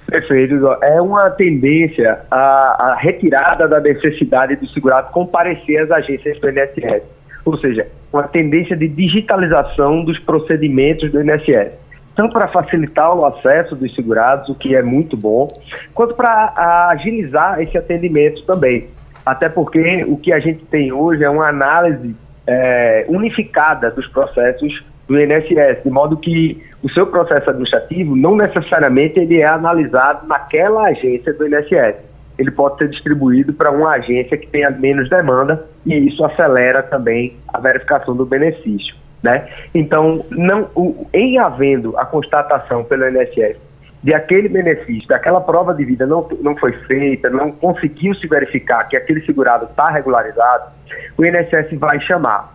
[0.07, 0.55] Perfeito.
[0.81, 7.03] É uma tendência a, a retirada da necessidade do segurado comparecer às agências do INSS.
[7.45, 13.77] Ou seja, uma tendência de digitalização dos procedimentos do INSS tanto para facilitar o acesso
[13.77, 15.47] dos segurados, o que é muito bom,
[15.93, 16.51] quanto para
[16.89, 18.89] agilizar esse atendimento também.
[19.25, 22.13] Até porque o que a gente tem hoje é uma análise
[22.45, 29.17] é, unificada dos processos do INSS, de modo que o seu processo administrativo não necessariamente
[29.17, 31.95] ele é analisado naquela agência do INSS.
[32.39, 37.35] Ele pode ser distribuído para uma agência que tenha menos demanda e isso acelera também
[37.53, 38.95] a verificação do benefício.
[39.21, 39.45] Né?
[39.75, 43.57] Então, não, o, em havendo a constatação pelo INSS
[44.01, 48.87] de aquele benefício, daquela prova de vida não, não foi feita, não conseguiu se verificar
[48.87, 50.71] que aquele segurado está regularizado,
[51.17, 52.53] o INSS vai chamar.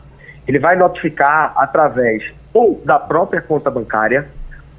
[0.49, 4.27] Ele vai notificar através ou da própria conta bancária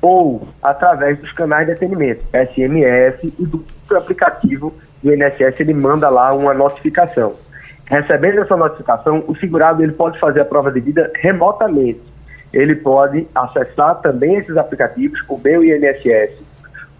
[0.01, 4.73] ou através dos canais de atendimento, SMS e do aplicativo
[5.05, 7.33] do INSS, ele manda lá uma notificação.
[7.85, 12.01] Recebendo essa notificação, o segurado ele pode fazer a prova de vida remotamente.
[12.51, 16.43] Ele pode acessar também esses aplicativos, o meu INSS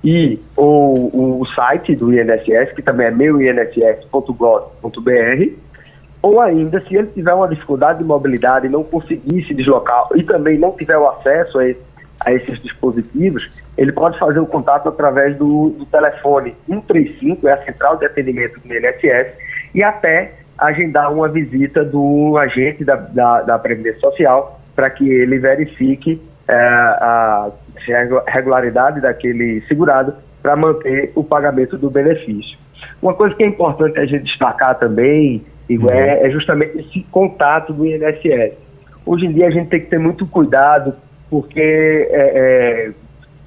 [0.04, 4.30] e o, o site do INSS, que também é meuinss.gov.br,
[6.22, 10.60] ou ainda, se ele tiver uma dificuldade de mobilidade não conseguir se deslocar e também
[10.60, 11.64] não tiver o acesso a,
[12.20, 17.64] a esses dispositivos, ele pode fazer o contato através do, do telefone 135, é a
[17.64, 19.34] central de atendimento do INSS,
[19.74, 25.38] e até agendar uma visita do agente da, da, da Previdência Social para que ele
[25.38, 27.52] verifique é, a
[28.28, 32.58] regularidade daquele segurado para manter o pagamento do benefício.
[33.02, 35.90] Uma coisa que é importante a gente destacar também, uhum.
[35.90, 38.54] é, é justamente esse contato do INSS.
[39.06, 40.94] Hoje em dia a gente tem que ter muito cuidado,
[41.30, 42.92] porque é, é,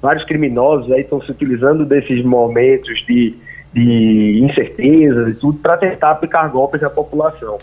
[0.01, 3.35] vários criminosos aí estão se utilizando desses momentos de
[3.73, 7.57] de incertezas e tudo para tentar aplicar golpes à população.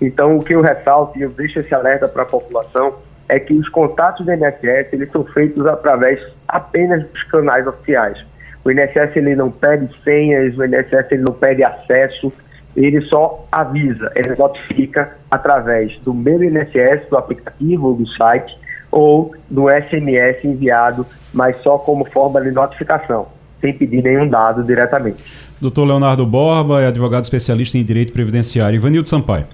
[0.00, 2.94] Então, o que eu ressalto e eu deixo esse alerta para a população
[3.28, 8.18] é que os contatos do INSS eles são feitos através apenas dos canais oficiais.
[8.64, 12.32] O INSS ele não pede senhas, o INSS ele não pede acesso,
[12.74, 18.58] ele só avisa, ele notifica através do meu INSS, do aplicativo ou do site,
[18.92, 23.26] ou do SMS enviado, mas só como forma de notificação,
[23.60, 25.16] sem pedir nenhum dado diretamente.
[25.58, 28.76] Doutor Leonardo Borba é advogado especialista em direito previdenciário.
[28.76, 29.46] Ivanildo Sampaio.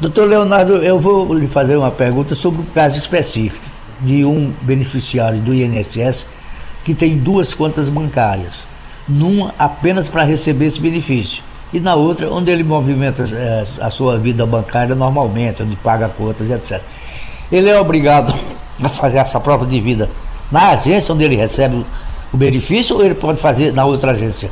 [0.00, 3.66] Doutor Leonardo, eu vou lhe fazer uma pergunta sobre um caso específico
[4.00, 6.26] de um beneficiário do INSS
[6.84, 8.66] que tem duas contas bancárias.
[9.08, 14.16] Numa apenas para receber esse benefício e na outra onde ele movimenta é, a sua
[14.16, 16.80] vida bancária normalmente, onde paga contas, etc.
[17.50, 18.32] Ele é obrigado
[18.82, 20.08] a fazer essa prova de vida
[20.50, 21.84] na agência onde ele recebe
[22.32, 24.50] o benefício ou ele pode fazer na outra agência?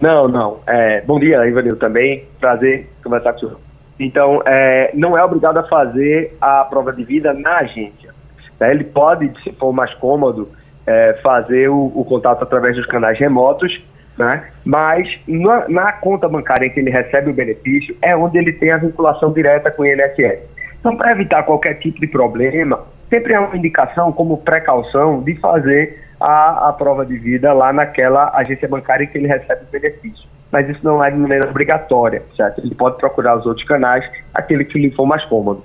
[0.00, 0.58] Não, não.
[0.66, 2.24] É, bom dia, Ivanil, também.
[2.40, 3.60] Prazer conversar com o senhor.
[3.98, 8.14] Então, é, não é obrigado a fazer a prova de vida na agência.
[8.58, 8.70] Né?
[8.70, 10.48] Ele pode, se for mais cômodo,
[10.86, 13.78] é, fazer o, o, contato através dos canais remotos,
[14.16, 14.48] né?
[14.64, 18.70] mas na, na, conta bancária em que ele recebe o benefício é onde ele tem
[18.70, 20.40] a vinculação direta com o INSS.
[20.80, 26.02] Então, para evitar qualquer tipo de problema, sempre é uma indicação como precaução de fazer
[26.18, 30.28] a, a prova de vida lá naquela agência bancária que ele recebe o benefício.
[30.50, 32.60] Mas isso não é de maneira obrigatória, certo?
[32.60, 35.62] Ele pode procurar os outros canais, aquele que lhe for mais cômodo.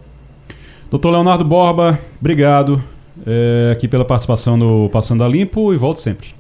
[0.92, 2.82] Doutor Leonardo Borba, obrigado
[3.26, 6.36] é, aqui pela participação no Passando a Limpo e volto sempre.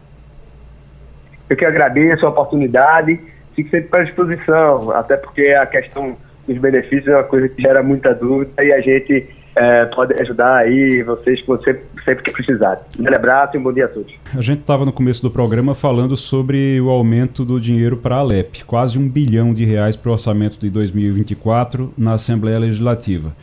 [1.49, 3.19] Eu que agradeço a oportunidade,
[3.55, 7.81] fico sempre à disposição, até porque a questão dos benefícios é uma coisa que gera
[7.81, 12.83] muita dúvida e a gente é, podem ajudar aí vocês sempre, sempre que precisarem.
[12.99, 14.13] Um grande abraço e um bom dia a todos.
[14.33, 18.19] A gente estava no começo do programa falando sobre o aumento do dinheiro para a
[18.19, 23.33] Alep, quase um bilhão de reais para o orçamento de 2024 na Assembleia Legislativa.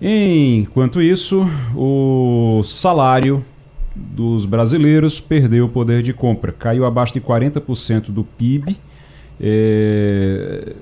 [0.00, 3.42] Enquanto isso, o salário
[3.94, 8.76] dos brasileiros perdeu o poder de compra, caiu abaixo de 40% do PIB.
[9.40, 10.72] É,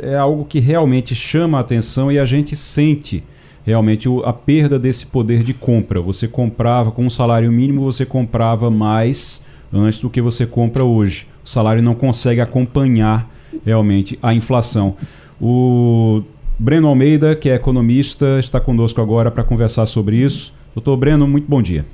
[0.00, 3.22] é algo que realmente chama a atenção e a gente sente
[3.64, 6.00] realmente a perda desse poder de compra.
[6.00, 11.26] Você comprava com um salário mínimo, você comprava mais antes do que você compra hoje.
[11.44, 13.28] O salário não consegue acompanhar
[13.64, 14.96] realmente a inflação.
[15.40, 16.22] O
[16.58, 20.54] Breno Almeida, que é economista, está conosco agora para conversar sobre isso.
[20.74, 21.84] Doutor Breno, muito bom dia.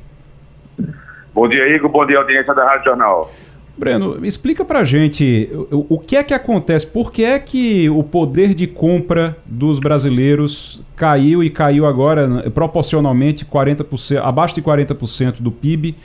[1.34, 1.90] Bom dia, Igor.
[1.90, 3.32] Bom dia, audiência da Rádio Jornal.
[3.76, 8.04] Breno, explica pra gente o, o, que é que acontece, por que é que o
[8.04, 15.40] poder de compra dos brasileiros caiu e caiu agora né, proporcionalmente 40%, abaixo de 40%
[15.40, 15.96] do PIB.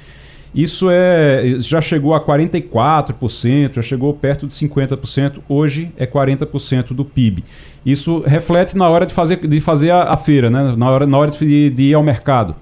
[0.54, 7.06] Isso é já chegou a 44%, já chegou perto de 50%, hoje é 40% do
[7.06, 7.44] PIB.
[7.86, 10.74] Isso reflete na hora de fazer, de fazer a, a feira, né?
[10.76, 12.56] na, hora, na hora de, de ir ao mercado.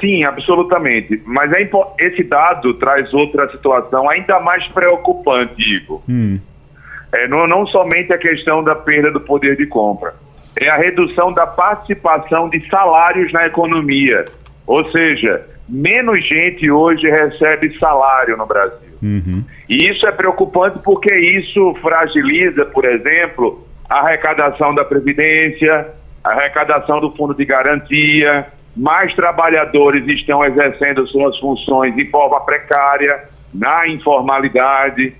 [0.00, 1.20] Sim, absolutamente.
[1.24, 6.00] Mas é, esse dado traz outra situação ainda mais preocupante, Igor.
[6.08, 6.38] Hum.
[7.12, 10.14] É, não, não somente a questão da perda do poder de compra,
[10.60, 14.24] é a redução da participação de salários na economia.
[14.66, 18.88] Ou seja, menos gente hoje recebe salário no Brasil.
[19.02, 19.44] Uhum.
[19.68, 25.88] E isso é preocupante porque isso fragiliza, por exemplo, a arrecadação da Previdência,
[26.22, 28.46] a arrecadação do Fundo de Garantia,
[28.78, 35.12] mais trabalhadores estão exercendo suas funções de forma precária, na informalidade.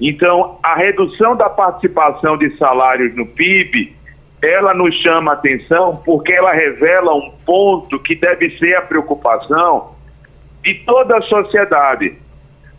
[0.00, 3.94] Então, a redução da participação de salários no PIB,
[4.40, 9.94] ela nos chama atenção porque ela revela um ponto que deve ser a preocupação
[10.62, 12.14] de toda a sociedade.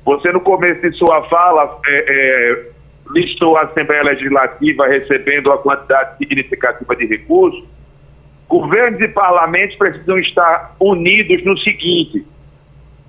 [0.04, 2.66] Você, no começo de sua fala, é, é,
[3.12, 7.64] listou a Assembleia Legislativa recebendo uma quantidade significativa de recursos.
[8.54, 12.24] Governos e parlamentos precisam estar unidos no seguinte: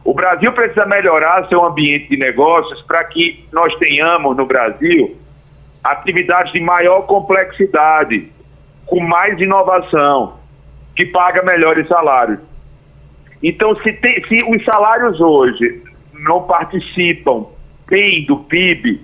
[0.02, 5.14] o Brasil precisa melhorar seu ambiente de negócios para que nós tenhamos no Brasil
[5.84, 8.32] atividades de maior complexidade,
[8.86, 10.38] com mais inovação,
[10.96, 12.38] que paga melhores salários.
[13.42, 15.82] Então, se, tem, se os salários hoje
[16.14, 17.44] não participam
[17.86, 19.02] bem do PIB,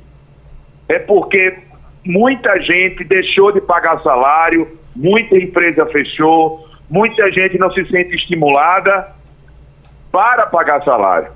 [0.88, 1.59] é porque
[2.03, 9.14] muita gente deixou de pagar salário, muita empresa fechou, muita gente não se sente estimulada
[10.11, 11.33] para pagar salário.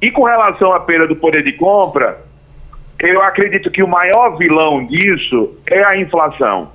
[0.00, 2.18] E com relação à perda do poder de compra,
[3.00, 6.72] eu acredito que o maior vilão disso é a inflação.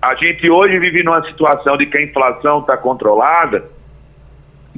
[0.00, 3.64] A gente hoje vive numa situação de que a inflação está controlada,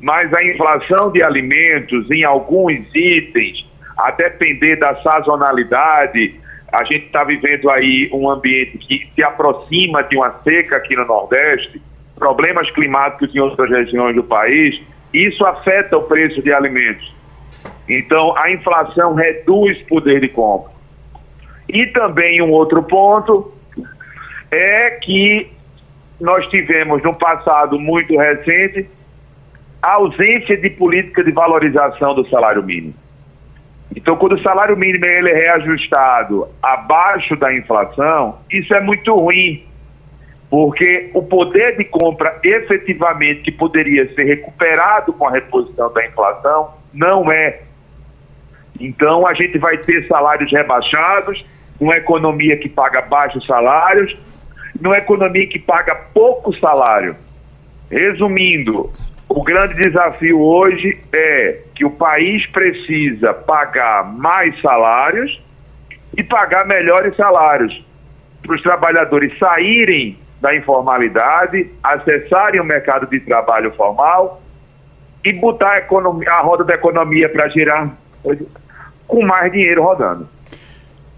[0.01, 6.40] mas a inflação de alimentos em alguns itens, a depender da sazonalidade,
[6.72, 11.07] a gente está vivendo aí um ambiente que se aproxima de uma seca aqui no
[11.07, 11.81] Nordeste,
[12.14, 14.81] problemas climáticos em outras regiões do país,
[15.12, 17.14] isso afeta o preço de alimentos.
[17.88, 20.70] Então, a inflação reduz poder de compra.
[21.68, 23.52] E também um outro ponto
[24.50, 25.50] é que
[26.20, 28.88] nós tivemos no passado muito recente
[29.81, 32.94] a ausência de política de valorização do salário mínimo.
[33.94, 39.64] Então, quando o salário mínimo ele é reajustado abaixo da inflação, isso é muito ruim,
[40.51, 46.74] porque o poder de compra efetivamente que poderia ser recuperado com a reposição da inflação
[46.92, 47.61] não é.
[48.79, 51.44] Então, a gente vai ter salários rebaixados,
[51.81, 54.16] uma economia que paga baixos salários,
[54.81, 57.16] numa economia que paga pouco salário.
[57.90, 58.92] Resumindo,
[59.29, 65.41] o grande desafio hoje é que o país precisa pagar mais salários
[66.17, 67.85] e pagar melhores salários
[68.43, 74.41] para os trabalhadores saírem da informalidade, acessarem o mercado de trabalho formal
[75.25, 77.91] e botar a, economia, a roda da economia para girar
[79.07, 80.29] com mais dinheiro rodando.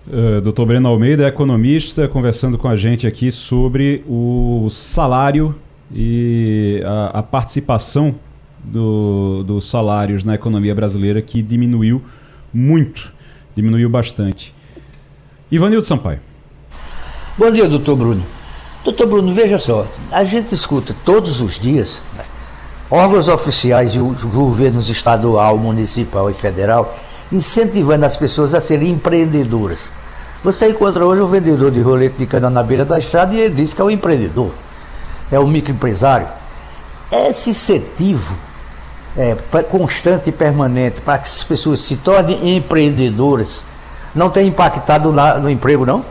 [0.09, 0.65] Uh, Dr.
[0.65, 5.55] Breno Almeida, economista, conversando com a gente aqui sobre o salário
[5.93, 8.15] e a, a participação
[8.63, 12.03] do, dos salários na economia brasileira que diminuiu
[12.53, 13.13] muito,
[13.55, 14.55] diminuiu bastante.
[15.51, 16.21] Ivanildo Sampaio.
[17.37, 18.25] Bom dia, doutor Bruno.
[18.85, 22.25] Doutor Bruno, veja só, a gente escuta todos os dias né,
[22.91, 26.97] órgãos oficiais do governos estadual, municipal e federal
[27.33, 29.91] incentivando as pessoas a serem empreendedoras.
[30.43, 33.55] Você encontra hoje um vendedor de rolete de cana na beira da estrada e ele
[33.55, 34.53] diz que é um empreendedor.
[35.31, 36.29] É o microempresário.
[37.11, 38.37] Esse incentivo
[39.17, 43.65] é, constante e permanente para que as pessoas se tornem empreendedoras
[44.15, 46.05] não tem impactado na, no emprego, não?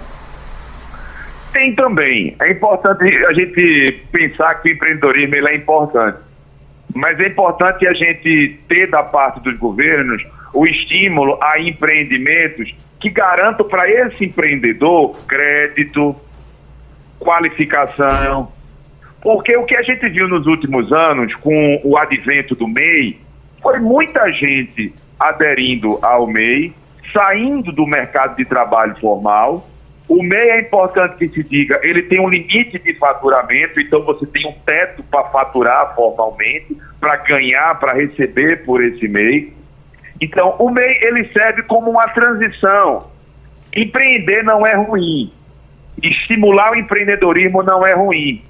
[1.52, 2.36] Tem também.
[2.40, 6.20] É importante a gente pensar que o empreendedorismo é importante.
[6.94, 13.10] Mas é importante a gente ter da parte dos governos o estímulo a empreendimentos que
[13.10, 16.16] garantam para esse empreendedor crédito,
[17.20, 18.52] qualificação.
[19.22, 23.20] Porque o que a gente viu nos últimos anos com o advento do MEI
[23.62, 26.74] foi muita gente aderindo ao MEI,
[27.12, 29.68] saindo do mercado de trabalho formal
[30.10, 34.26] o MEI é importante que se diga, ele tem um limite de faturamento, então você
[34.26, 39.54] tem um teto para faturar formalmente, para ganhar, para receber por esse MEI.
[40.20, 43.06] Então, o MEI ele serve como uma transição.
[43.74, 45.32] Empreender não é ruim.
[46.02, 48.42] Estimular o empreendedorismo não é ruim.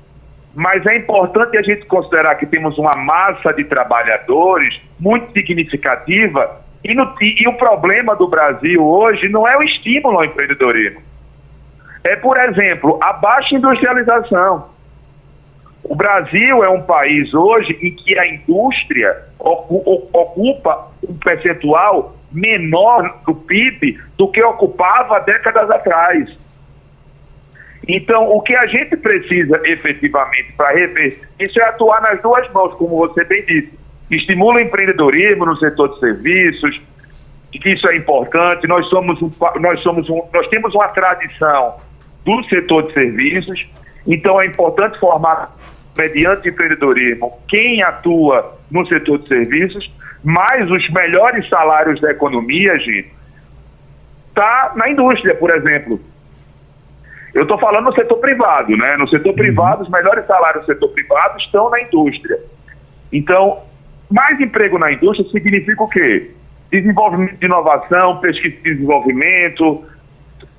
[0.56, 6.94] Mas é importante a gente considerar que temos uma massa de trabalhadores muito significativa e,
[6.94, 11.02] no, e, o problema do Brasil hoje não é o estímulo ao empreendedorismo
[12.04, 14.70] é, por exemplo, a baixa industrialização.
[15.84, 23.34] O Brasil é um país hoje em que a indústria ocupa um percentual menor do
[23.34, 26.30] PIB do que ocupava décadas atrás.
[27.88, 32.74] Então, o que a gente precisa efetivamente para rever isso é atuar nas duas mãos,
[32.76, 33.74] como você bem disse.
[34.12, 36.82] Estimula o empreendedorismo no setor de serviços,
[37.52, 38.68] que isso é importante.
[38.68, 41.78] Nós somos um, nós somos um, nós temos uma tradição
[42.26, 43.68] do setor de serviços.
[44.06, 45.56] Então é importante formar,
[45.98, 49.92] mediante empreendedorismo, quem atua no setor de serviços,
[50.24, 53.12] mas os melhores salários da economia, gente,
[54.30, 56.00] está na indústria, por exemplo.
[57.40, 58.98] Eu estou falando no setor privado, né?
[58.98, 62.38] No setor privado, os melhores salários do setor privado estão na indústria.
[63.14, 63.60] Então,
[64.12, 66.32] mais emprego na indústria significa o quê?
[66.70, 69.86] Desenvolvimento de inovação, pesquisa e desenvolvimento,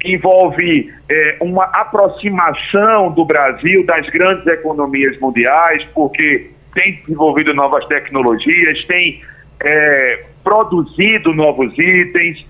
[0.02, 8.82] envolve é, uma aproximação do Brasil das grandes economias mundiais, porque tem desenvolvido novas tecnologias,
[8.86, 9.22] tem
[9.62, 12.42] é, produzido novos itens,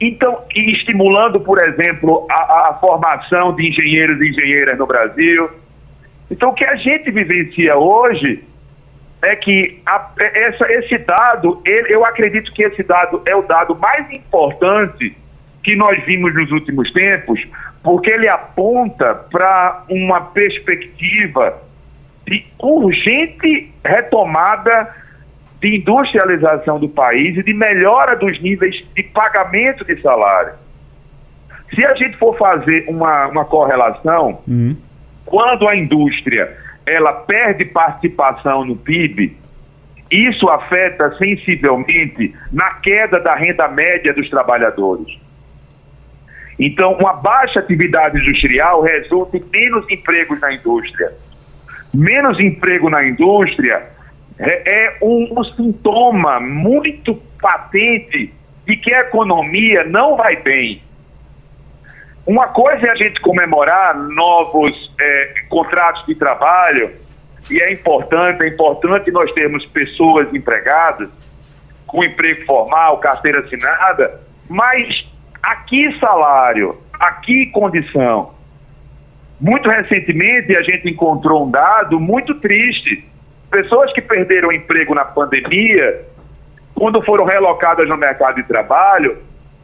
[0.00, 5.50] então, estimulando, por exemplo, a, a, formação de engenheiros e engenheiras no Brasil.
[6.30, 8.42] Então, o que a gente vivencia hoje
[9.20, 13.76] é que a, essa, esse dado, ele, eu acredito que esse dado é o dado
[13.76, 15.14] mais importante
[15.62, 17.46] que nós vimos nos últimos tempos,
[17.82, 21.60] porque ele aponta para uma perspectiva
[22.26, 24.94] de urgente retomada
[25.60, 30.54] de industrialização do país e de melhora dos níveis de pagamento de salário.
[31.74, 34.76] Se a gente for fazer uma, uma correlação, uhum.
[35.26, 36.56] quando a indústria
[36.86, 39.36] ela perde participação no PIB,
[40.10, 45.18] isso afeta sensivelmente na queda da renda média dos trabalhadores.
[46.58, 51.12] Então, uma baixa atividade industrial resulta em menos empregos na indústria.
[51.94, 53.82] Menos emprego na indústria
[54.40, 58.32] é, é um, um sintoma muito patente
[58.66, 60.82] de que a economia não vai bem.
[62.26, 66.90] Uma coisa é a gente comemorar novos é, contratos de trabalho,
[67.50, 71.08] e é importante, é importante nós termos pessoas empregadas,
[71.86, 75.10] com emprego formal, carteira assinada, mas
[75.42, 78.34] Aqui salário, aqui condição.
[79.40, 83.04] Muito recentemente a gente encontrou um dado muito triste.
[83.50, 86.04] Pessoas que perderam emprego na pandemia,
[86.74, 89.18] quando foram relocadas no mercado de trabalho,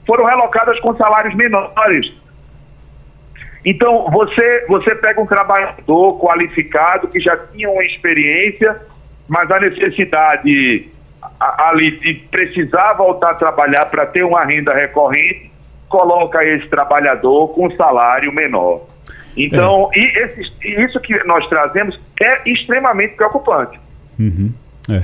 [0.06, 2.12] foram relocadas com salários menores.
[3.64, 8.80] Então, você, você pega um trabalhador qualificado que já tinha uma experiência,
[9.28, 10.88] mas a necessidade
[11.40, 15.50] ali de precisar voltar a trabalhar para ter uma renda recorrente,
[15.88, 18.82] coloca esse trabalhador com salário menor.
[19.36, 19.98] Então, é.
[19.98, 23.78] e esse, isso que nós trazemos é extremamente preocupante.
[24.18, 24.50] Uhum.
[24.90, 25.02] É.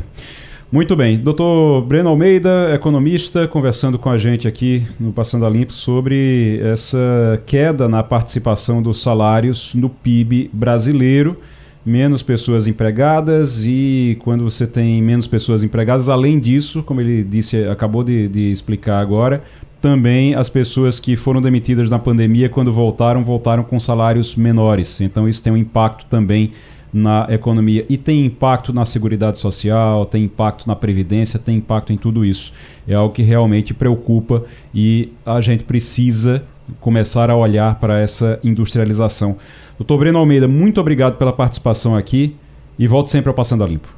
[0.72, 1.18] Muito bem.
[1.18, 7.42] Doutor Breno Almeida, economista, conversando com a gente aqui no Passando a Limpo sobre essa
[7.44, 11.36] queda na participação dos salários no PIB brasileiro.
[11.84, 17.64] Menos pessoas empregadas e quando você tem menos pessoas empregadas, além disso, como ele disse,
[17.66, 19.42] acabou de, de explicar agora,
[19.82, 25.00] também as pessoas que foram demitidas na pandemia, quando voltaram, voltaram com salários menores.
[25.00, 26.52] Então isso tem um impacto também
[26.94, 31.96] na economia e tem impacto na seguridade social, tem impacto na previdência, tem impacto em
[31.96, 32.54] tudo isso.
[32.86, 36.44] É algo que realmente preocupa e a gente precisa
[36.80, 39.36] começar a olhar para essa industrialização.
[39.76, 42.36] Doutor Breno Almeida, muito obrigado pela participação aqui
[42.78, 43.88] e volte sempre ao Passando a Limpo.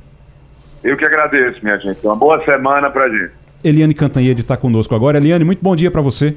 [0.83, 1.99] Eu que agradeço, minha gente.
[2.05, 3.44] Uma boa semana pra gente.
[3.65, 5.17] Eliane Cantanhede está conosco agora.
[5.17, 6.37] Eliane, muito bom dia para você.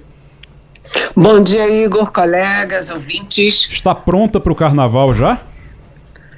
[1.15, 3.67] Bom dia, Igor, colegas, ouvintes.
[3.69, 5.41] Está pronta para o carnaval já?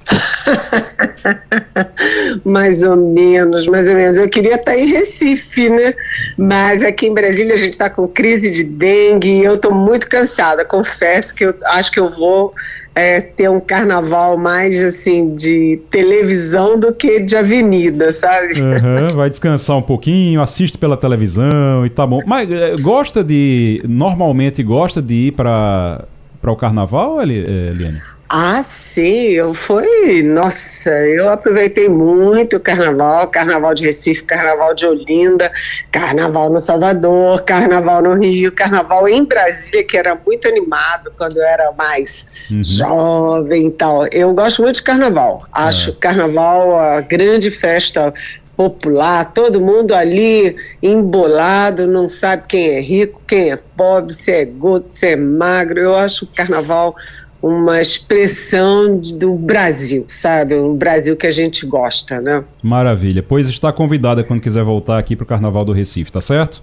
[2.43, 4.17] mais ou menos, mais ou menos.
[4.17, 5.93] Eu queria estar em Recife, né?
[6.35, 10.09] Mas aqui em Brasília a gente está com crise de dengue e eu estou muito
[10.09, 10.65] cansada.
[10.65, 12.53] Confesso que eu acho que eu vou
[12.99, 18.61] é, ter um carnaval mais assim de televisão do que de avenida, sabe?
[18.61, 22.21] Uhum, vai descansar um pouquinho, assiste pela televisão e tá bom.
[22.25, 23.81] Mas é, gosta de.
[23.87, 26.05] Normalmente gosta de ir para
[26.43, 27.99] o carnaval, Eliane?
[28.31, 34.85] Ah, sim, eu fui, nossa, eu aproveitei muito o carnaval, carnaval de Recife, carnaval de
[34.85, 35.51] Olinda,
[35.91, 41.43] carnaval no Salvador, carnaval no Rio, carnaval em Brasília, que era muito animado quando eu
[41.43, 42.63] era mais uhum.
[42.63, 44.05] jovem e tal.
[44.11, 45.93] Eu gosto muito de carnaval, acho é.
[45.93, 48.13] carnaval a grande festa
[48.59, 50.53] popular, todo mundo ali
[50.83, 55.79] embolado, não sabe quem é rico, quem é pobre, se é gordo, se é magro.
[55.79, 56.93] Eu acho o carnaval
[57.41, 60.55] uma expressão do Brasil, sabe?
[60.55, 62.43] Um Brasil que a gente gosta, né?
[62.61, 63.23] Maravilha.
[63.23, 66.61] Pois está convidada quando quiser voltar aqui para o Carnaval do Recife, tá certo?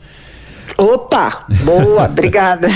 [0.77, 2.69] Opa, boa, obrigada.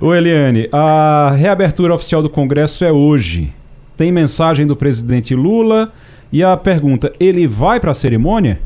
[0.00, 3.52] Ô Eliane, a reabertura oficial do Congresso é hoje.
[3.96, 5.92] Tem mensagem do presidente Lula
[6.30, 8.60] e a pergunta: ele vai para a cerimônia?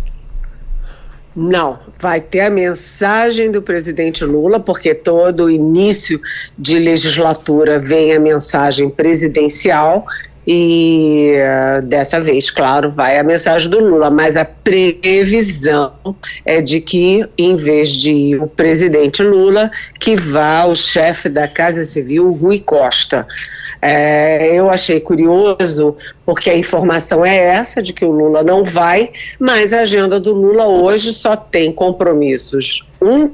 [1.34, 6.20] Não, vai ter a mensagem do presidente Lula, porque todo início
[6.58, 10.04] de legislatura vem a mensagem presidencial
[10.46, 15.92] e uh, dessa vez, claro, vai a mensagem do Lula, mas a previsão
[16.44, 19.70] é de que, em vez de o presidente Lula,
[20.00, 23.26] que vá o chefe da Casa Civil, Rui Costa.
[23.80, 29.08] É, eu achei curioso, porque a informação é essa, de que o Lula não vai,
[29.38, 32.86] mas a agenda do Lula hoje só tem compromissos.
[33.00, 33.30] Um.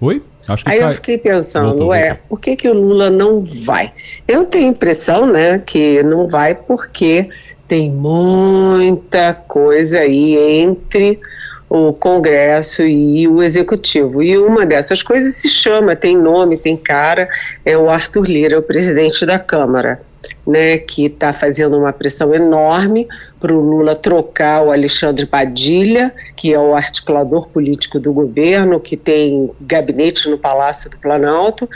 [0.00, 0.22] Oi?
[0.64, 0.88] Aí cai...
[0.88, 2.26] eu fiquei pensando, voltou, é, voltou.
[2.28, 3.92] por que, que o Lula não vai?
[4.26, 7.28] Eu tenho a impressão, né, que não vai porque
[7.68, 11.20] tem muita coisa aí entre
[11.68, 14.22] o Congresso e o Executivo.
[14.22, 17.28] E uma dessas coisas se chama, tem nome, tem cara,
[17.64, 20.00] é o Arthur Lira, o presidente da Câmara
[20.46, 23.06] né, que está fazendo uma pressão enorme
[23.38, 28.96] para o Lula trocar o Alexandre Padilha, que é o articulador político do governo, que
[28.96, 31.68] tem gabinete no Palácio do Planalto.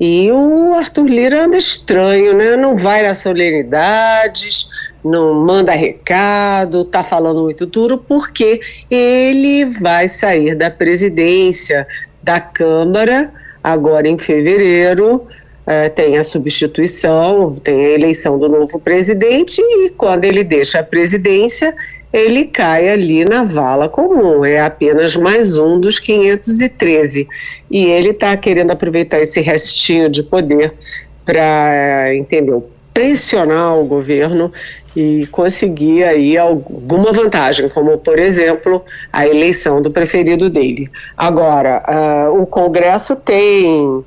[0.00, 2.56] E o Arthur Lira anda estranho, né?
[2.56, 4.66] Não vai nas solenidades,
[5.04, 11.86] não manda recado, está falando muito duro, porque ele vai sair da presidência
[12.22, 13.32] da Câmara
[13.62, 15.26] agora em fevereiro
[15.66, 20.84] Uh, tem a substituição, tem a eleição do novo presidente e quando ele deixa a
[20.84, 21.74] presidência,
[22.12, 27.26] ele cai ali na vala comum, é apenas mais um dos 513.
[27.70, 30.74] E ele está querendo aproveitar esse restinho de poder
[31.24, 34.52] para, entendeu, pressionar o governo
[34.94, 40.88] e conseguir aí alguma vantagem, como por exemplo a eleição do preferido dele.
[41.16, 41.82] Agora,
[42.28, 44.04] uh, o Congresso tem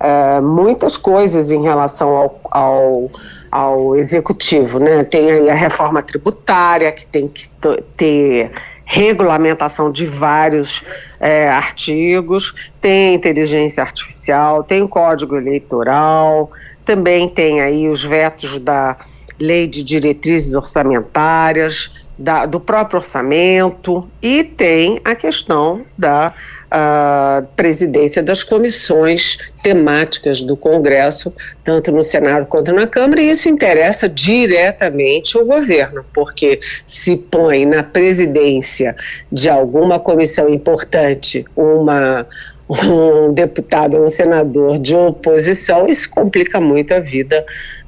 [0.00, 3.10] uh, muitas coisas em relação ao, ao,
[3.50, 5.04] ao, executivo, né?
[5.04, 7.48] Tem aí a reforma tributária, que tem que
[7.96, 8.50] ter
[8.84, 10.82] regulamentação de vários
[11.20, 16.50] é, artigos, tem inteligência artificial, tem código eleitoral,
[16.84, 18.96] também tem aí os vetos da
[19.38, 21.88] lei de diretrizes orçamentárias,
[22.18, 26.34] da, do próprio orçamento e tem a questão da
[26.70, 33.48] a presidência das comissões temáticas do Congresso, tanto no Senado quanto na Câmara, e isso
[33.48, 38.94] interessa diretamente o governo, porque se põe na presidência
[39.32, 42.26] de alguma comissão importante uma
[42.70, 47.44] um deputado ou um senador de oposição, isso complica muito a vida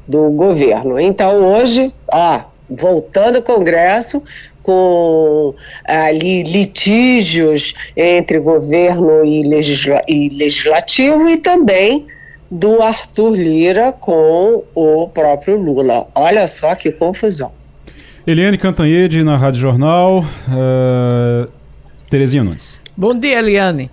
[0.08, 0.98] do governo.
[0.98, 4.22] Então, hoje, ó, voltando ao Congresso,
[4.62, 5.54] com
[5.84, 12.06] ali litígios entre governo e, legisla e legislativo e também
[12.50, 16.06] do Arthur Lira com o próprio Lula.
[16.14, 17.50] Olha só que confusão.
[18.26, 20.24] Eliane Cantanhede na Rádio Jornal.
[20.48, 21.48] Uh,
[22.08, 22.78] Terezinha Nunes.
[22.96, 23.90] Bom dia, Eliane.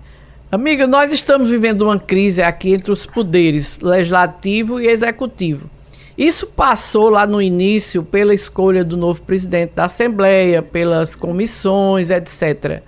[0.52, 5.79] Amiga, nós estamos vivendo uma crise aqui entre os poderes legislativo e executivo.
[6.20, 12.82] Isso passou lá no início pela escolha do novo presidente da Assembleia, pelas comissões, etc.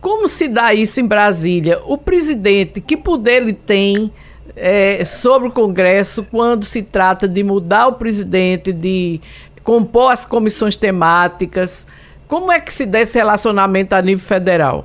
[0.00, 1.80] Como se dá isso em Brasília?
[1.84, 4.12] O presidente, que poder ele tem
[4.54, 9.20] é, sobre o Congresso quando se trata de mudar o presidente, de
[9.64, 11.88] compor as comissões temáticas.
[12.28, 14.84] Como é que se dá esse relacionamento a nível federal?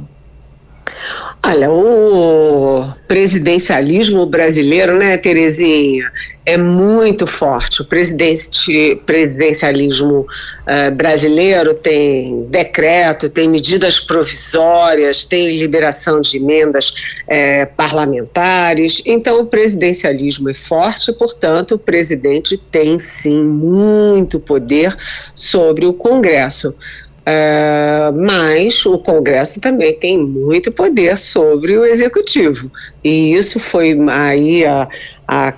[1.48, 6.12] Olha, o presidencialismo brasileiro, né, Terezinha,
[6.46, 7.82] é muito forte.
[7.82, 19.02] O presidencialismo uh, brasileiro tem decreto, tem medidas provisórias, tem liberação de emendas uh, parlamentares.
[19.06, 24.96] Então, o presidencialismo é forte, portanto, o presidente tem sim muito poder
[25.34, 26.76] sobre o Congresso.
[27.28, 32.72] Uh, mas o Congresso também tem muito poder sobre o Executivo.
[33.04, 34.88] E isso foi aí a,
[35.28, 35.52] a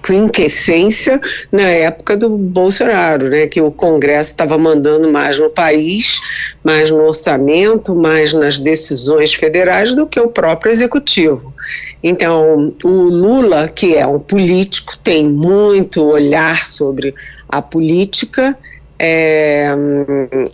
[1.51, 6.21] na época do Bolsonaro, né, que o Congresso estava mandando mais no país,
[6.63, 11.53] mais no orçamento, mais nas decisões federais do que o próprio Executivo.
[12.01, 17.13] Então, o Lula, que é um político, tem muito olhar sobre
[17.49, 18.57] a política
[18.99, 19.67] é,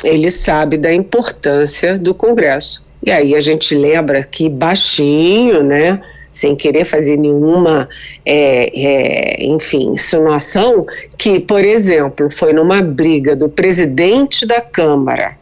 [0.03, 2.85] ele sabe da importância do Congresso.
[3.05, 7.87] E aí a gente lembra que baixinho, né, sem querer fazer nenhuma,
[8.25, 10.85] é, é, enfim, insinuação,
[11.17, 15.37] que, por exemplo, foi numa briga do presidente da Câmara,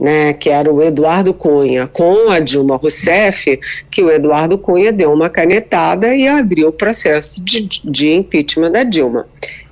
[0.00, 3.58] né, que era o Eduardo Cunha, com a Dilma Rousseff,
[3.90, 8.82] que o Eduardo Cunha deu uma canetada e abriu o processo de, de impeachment da
[8.82, 9.26] Dilma.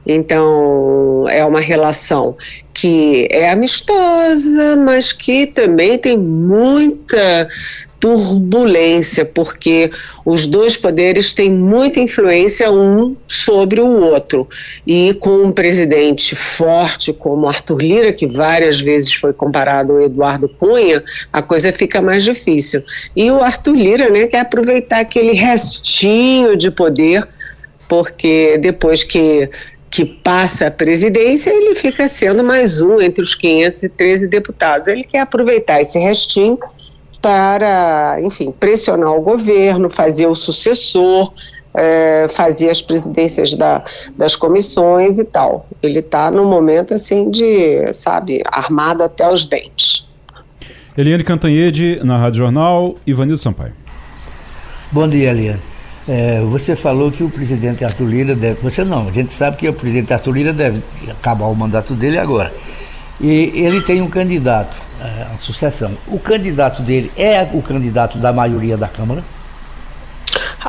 [0.07, 2.36] Então, é uma relação
[2.72, 7.48] que é amistosa, mas que também tem muita
[8.05, 9.90] turbulência, porque
[10.26, 14.46] os dois poderes têm muita influência um sobre o outro.
[14.86, 20.50] E com um presidente forte como Arthur Lira, que várias vezes foi comparado ao Eduardo
[20.50, 21.02] Cunha,
[21.32, 22.82] a coisa fica mais difícil.
[23.16, 27.26] E o Arthur Lira né, quer aproveitar aquele restinho de poder,
[27.88, 29.48] porque depois que
[29.95, 34.88] que passa a presidência, ele fica sendo mais um entre os 513 deputados.
[34.88, 36.59] Ele quer aproveitar esse restinho
[37.22, 41.32] para, enfim, pressionar o governo, fazer o sucessor,
[41.72, 43.84] é, fazer as presidências da,
[44.16, 45.68] das comissões e tal.
[45.80, 50.09] Ele está no momento assim de, sabe, armado até os dentes.
[50.99, 53.74] Eliane Cantanhede, na Rádio Jornal, Ivanildo Sampaio.
[54.90, 55.73] Bom dia, Eliane.
[56.07, 58.61] É, você falou que o presidente Arthur Lira deve.
[58.61, 62.18] Você não, a gente sabe que o presidente Arthur Lira deve acabar o mandato dele
[62.18, 62.52] agora.
[63.20, 65.92] E ele tem um candidato é, à sucessão.
[66.07, 69.24] O candidato dele é o candidato da maioria da Câmara?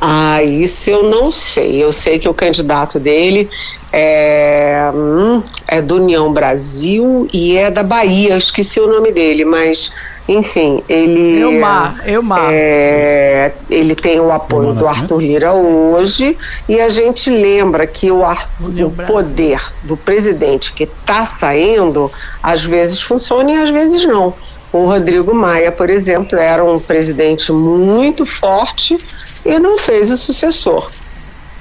[0.08, 1.84] Ah, isso eu não sei.
[1.84, 3.50] Eu sei que o candidato dele
[3.92, 8.38] é, hum, é do União Brasil e é da Bahia.
[8.38, 9.92] esqueci o nome dele, mas
[10.28, 11.40] enfim, ele.
[11.42, 12.50] Elmar, Elmar.
[12.52, 16.38] É, ele tem o apoio do Arthur Lira hoje
[16.70, 22.12] e a gente lembra que o, Arthur, o poder do presidente que está saindo
[22.44, 24.34] às vezes funciona e às vezes não.
[24.76, 28.98] O Rodrigo Maia, por exemplo, era um presidente muito forte
[29.46, 30.92] e não fez o sucessor.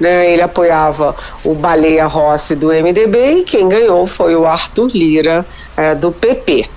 [0.00, 0.32] Né?
[0.32, 5.46] Ele apoiava o Baleia Rossi do MDB e quem ganhou foi o Arthur Lira
[5.76, 6.68] é, do PP.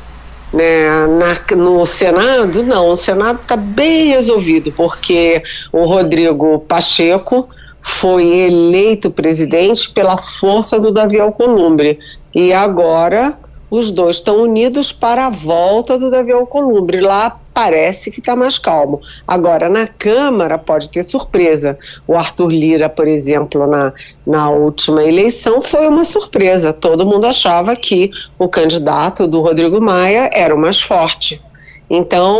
[0.53, 5.41] Né, na, no Senado, não, o Senado está bem resolvido, porque
[5.73, 7.49] o Rodrigo Pacheco
[7.81, 11.97] foi eleito presidente pela força do Davi Alcolumbre.
[12.35, 13.35] E agora
[13.69, 17.01] os dois estão unidos para a volta do Davi Alcolumbre.
[17.01, 19.01] Lá parece que está mais calmo.
[19.27, 21.77] Agora, na Câmara pode ter surpresa.
[22.07, 23.93] O Arthur Lira, por exemplo, na,
[24.25, 26.71] na última eleição, foi uma surpresa.
[26.71, 31.41] Todo mundo achava que o candidato do Rodrigo Maia era o mais forte.
[31.89, 32.37] Então,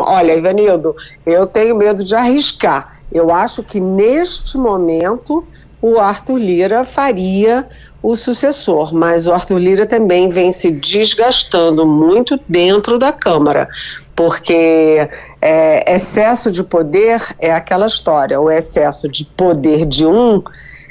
[0.00, 2.96] olha, Ivanildo, eu tenho medo de arriscar.
[3.12, 5.44] Eu acho que neste momento
[5.86, 7.66] o Arthur Lira faria
[8.02, 13.68] o sucessor, mas o Arthur Lira também vem se desgastando muito dentro da Câmara,
[14.14, 15.08] porque
[15.40, 20.42] é, excesso de poder é aquela história, o excesso de poder de um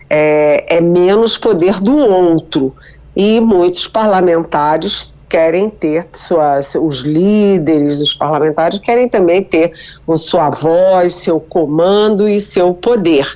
[0.09, 2.73] é, é menos poder do outro,
[3.15, 9.73] e muitos parlamentares querem ter suas, os líderes, os parlamentares querem também ter
[10.15, 13.27] sua voz, seu comando e seu poder.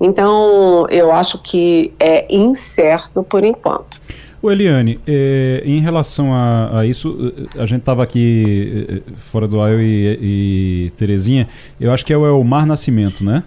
[0.00, 4.00] Então, eu acho que é incerto por enquanto.
[4.40, 9.60] O Eliane, é, em relação a, a, isso, a gente estava aqui é, fora do
[9.60, 11.48] ar e, e Terezinha,
[11.80, 13.42] eu acho que é o Elmar Nascimento, né?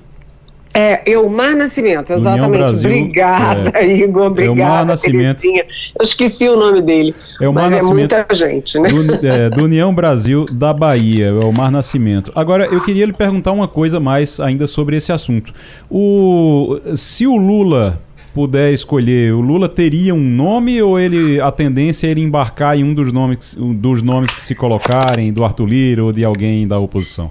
[0.73, 2.59] É, Elmar Nascimento, exatamente.
[2.59, 4.27] Brasil, Obrigada, é, Igor.
[4.27, 5.65] Obrigada, Terezinha.
[5.99, 7.13] Eu esqueci o nome dele.
[7.41, 8.89] Elmar mas Nascimento, é muita gente, né?
[8.89, 12.31] Do, é, do União Brasil da Bahia, Elmar Nascimento.
[12.35, 15.53] Agora, eu queria lhe perguntar uma coisa mais ainda sobre esse assunto.
[15.89, 17.99] O, se o Lula
[18.33, 22.83] puder escolher, o Lula teria um nome ou ele a tendência é ele embarcar em
[22.83, 26.65] um dos nomes, um dos nomes que se colocarem, do Arthur Lira ou de alguém
[26.65, 27.29] da oposição?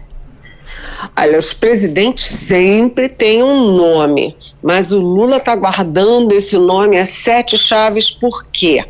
[1.17, 7.07] Olha, os presidentes sempre têm um nome, mas o Lula está guardando esse nome a
[7.07, 8.85] sete chaves, por quê?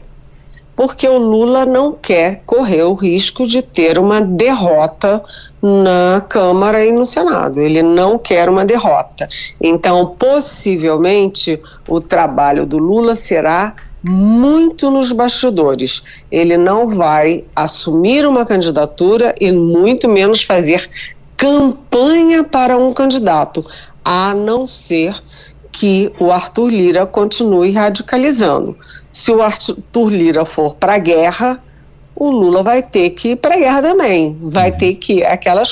[0.75, 5.23] Porque o Lula não quer correr o risco de ter uma derrota
[5.61, 7.61] na Câmara e no Senado.
[7.61, 9.29] Ele não quer uma derrota.
[9.61, 16.03] Então, possivelmente, o trabalho do Lula será muito nos bastidores.
[16.33, 20.89] Ele não vai assumir uma candidatura e muito menos fazer
[21.41, 23.65] campanha para um candidato,
[24.05, 25.17] a não ser
[25.73, 28.73] que o Arthur Lira continue radicalizando.
[29.11, 31.59] Se o Arthur Lira for para a guerra,
[32.15, 34.37] o Lula vai ter que ir para a guerra também.
[34.39, 35.25] Vai ter que.
[35.25, 35.63] Aquela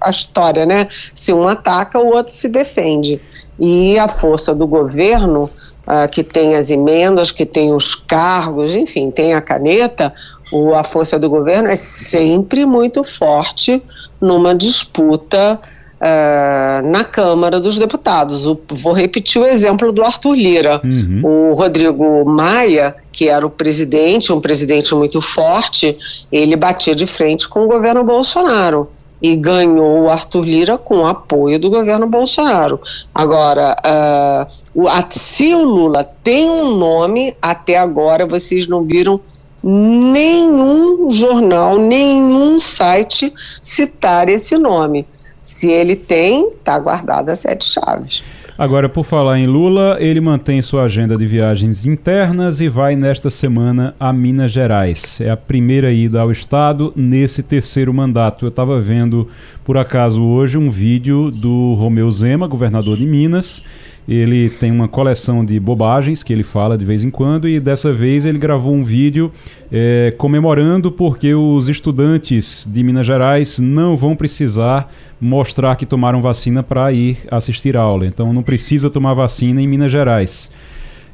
[0.00, 0.88] a história, né?
[1.14, 3.20] Se um ataca, o outro se defende.
[3.60, 5.48] E a força do governo,
[5.86, 10.12] uh, que tem as emendas, que tem os cargos, enfim, tem a caneta,
[10.52, 13.82] o, a força do governo é sempre muito forte
[14.20, 15.58] numa disputa
[16.02, 18.46] uh, na Câmara dos Deputados.
[18.46, 20.80] O, vou repetir o exemplo do Arthur Lira.
[20.84, 21.20] Uhum.
[21.24, 25.96] O Rodrigo Maia, que era o presidente, um presidente muito forte,
[26.30, 28.90] ele batia de frente com o governo Bolsonaro
[29.22, 32.80] e ganhou o Arthur Lira com o apoio do governo Bolsonaro.
[33.14, 39.20] Agora, uh, o, a, se o Lula tem um nome, até agora vocês não viram
[39.62, 43.32] nenhum jornal, nenhum site
[43.62, 45.06] citar esse nome.
[45.42, 48.22] Se ele tem, está guardada sete chaves.
[48.56, 53.30] Agora, por falar em Lula, ele mantém sua agenda de viagens internas e vai nesta
[53.30, 55.20] semana a Minas Gerais.
[55.20, 58.44] É a primeira ida ao estado nesse terceiro mandato.
[58.44, 59.26] Eu estava vendo,
[59.64, 63.64] por acaso, hoje um vídeo do Romeu Zema, governador de Minas
[64.08, 67.92] ele tem uma coleção de bobagens que ele fala de vez em quando e dessa
[67.92, 69.30] vez ele gravou um vídeo
[69.70, 76.62] é, comemorando porque os estudantes de Minas Gerais não vão precisar mostrar que tomaram vacina
[76.62, 78.06] para ir assistir aula.
[78.06, 80.50] Então não precisa tomar vacina em Minas Gerais.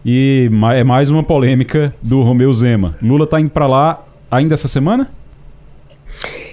[0.05, 2.97] E é mais uma polêmica do Romeu Zema.
[3.03, 5.11] Lula está indo para lá ainda essa semana?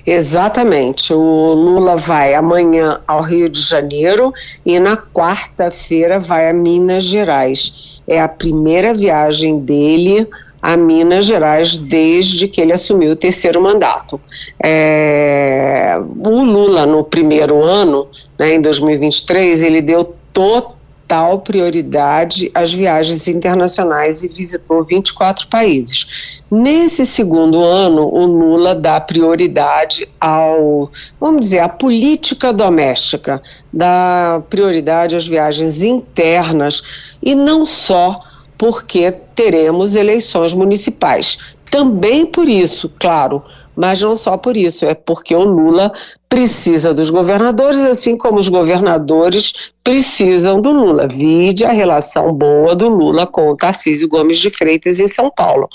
[0.05, 1.13] Exatamente.
[1.13, 4.31] O Lula vai amanhã ao Rio de Janeiro
[4.65, 8.01] e na quarta-feira vai a Minas Gerais.
[8.07, 10.27] É a primeira viagem dele
[10.61, 14.19] a Minas Gerais desde que ele assumiu o terceiro mandato.
[14.61, 20.74] É, o Lula, no primeiro ano, né, em 2023, ele deu total
[21.05, 26.41] total prioridade às viagens internacionais e visitou 24 países.
[26.49, 33.41] Nesse segundo ano, o Lula dá prioridade ao, vamos dizer, à política doméstica,
[33.71, 36.81] dá prioridade às viagens internas
[37.21, 38.19] e não só
[38.57, 41.37] porque teremos eleições municipais.
[41.69, 43.43] Também por isso, claro,
[43.75, 45.91] mas não só por isso, é porque o Lula
[46.36, 51.07] precisa dos governadores, assim como os governadores precisam do Lula.
[51.07, 55.69] Vide a relação boa do Lula com o Tarcísio Gomes de Freitas em São Paulo.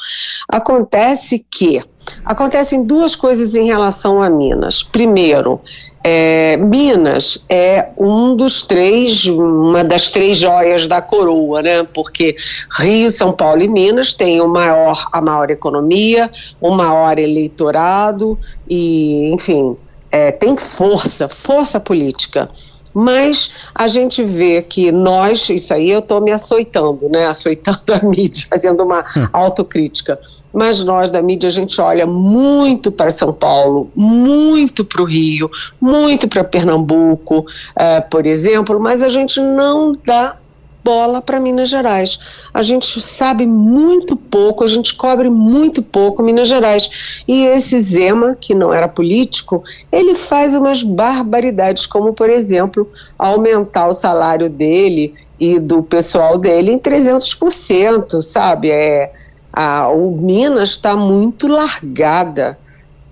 [0.46, 1.82] Acontece que
[2.26, 4.82] acontecem duas coisas em relação a Minas.
[4.82, 5.62] Primeiro,
[6.04, 11.88] é, Minas é um dos três, uma das três joias da coroa, né?
[11.94, 12.36] Porque
[12.78, 16.30] Rio, São Paulo e Minas têm o maior, a maior economia,
[16.60, 18.38] o maior eleitorado
[18.68, 19.74] e, enfim,
[20.10, 22.48] é, tem força, força política.
[22.92, 27.26] Mas a gente vê que nós, isso aí eu estou me açoitando, né?
[27.26, 30.18] Açoitando a mídia, fazendo uma autocrítica.
[30.52, 35.48] Mas nós da mídia, a gente olha muito para São Paulo, muito para o Rio,
[35.80, 40.39] muito para Pernambuco, uh, por exemplo, mas a gente não dá
[40.82, 42.18] bola para Minas Gerais.
[42.52, 47.22] A gente sabe muito pouco, a gente cobre muito pouco Minas Gerais.
[47.26, 53.88] E esse Zema, que não era político, ele faz umas barbaridades, como, por exemplo, aumentar
[53.88, 58.70] o salário dele e do pessoal dele em 300%, sabe?
[58.70, 59.12] É,
[59.52, 62.58] a, o Minas está muito largada.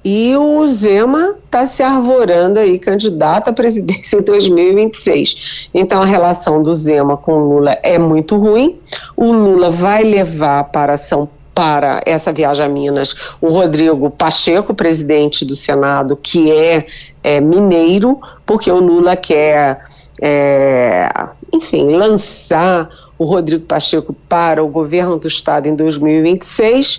[0.05, 5.69] E o Zema está se arvorando aí, candidato à presidência em 2026.
[5.75, 8.79] Então a relação do Zema com o Lula é muito ruim.
[9.17, 15.45] O Lula vai levar para São para essa viagem a Minas o Rodrigo Pacheco, presidente
[15.45, 16.87] do Senado, que é,
[17.21, 19.83] é mineiro, porque o Lula quer
[20.23, 21.09] é,
[21.53, 22.89] enfim, lançar
[23.19, 26.99] o Rodrigo Pacheco para o governo do estado em 2026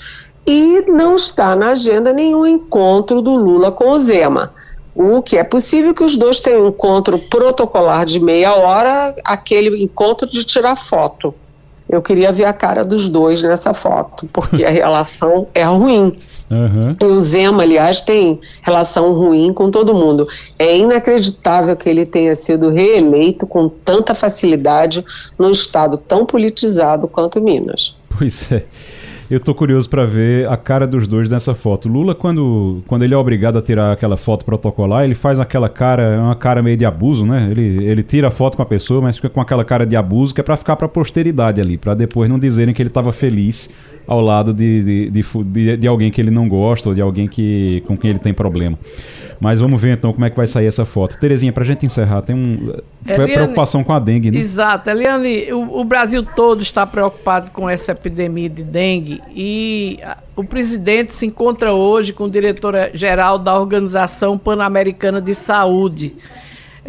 [0.52, 4.52] e não está na agenda nenhum encontro do Lula com o Zema.
[4.96, 9.84] O que é possível que os dois tenham um encontro protocolar de meia hora, aquele
[9.84, 11.36] encontro de tirar foto.
[11.88, 16.18] Eu queria ver a cara dos dois nessa foto, porque a relação é ruim.
[16.50, 16.96] Uhum.
[17.04, 20.28] O Zema, aliás, tem relação ruim com todo mundo.
[20.58, 25.06] É inacreditável que ele tenha sido reeleito com tanta facilidade
[25.38, 27.96] num estado tão politizado quanto Minas.
[28.18, 28.66] Pois é.
[29.30, 31.88] Eu tô curioso para ver a cara dos dois nessa foto.
[31.88, 36.20] Lula, quando, quando ele é obrigado a tirar aquela foto protocolar, ele faz aquela cara,
[36.20, 37.48] uma cara meio de abuso, né?
[37.52, 40.34] Ele, ele tira a foto com a pessoa, mas fica com aquela cara de abuso
[40.34, 43.70] que é para ficar para posteridade ali, para depois não dizerem que ele estava feliz
[44.10, 47.84] ao lado de, de, de, de, alguém que ele não gosta ou de alguém que,
[47.86, 48.76] com quem ele tem problema.
[49.40, 51.16] Mas vamos ver então como é que vai sair essa foto.
[51.20, 52.74] Terezinha, para a gente encerrar, tem um
[53.06, 54.40] Eliane, preocupação com a dengue, né?
[54.40, 54.90] Exato.
[54.90, 60.00] Eliane, o, o, Brasil todo está preocupado com essa epidemia de dengue e
[60.36, 66.16] o presidente se encontra hoje com o diretor-geral da Organização Pan-Americana de Saúde.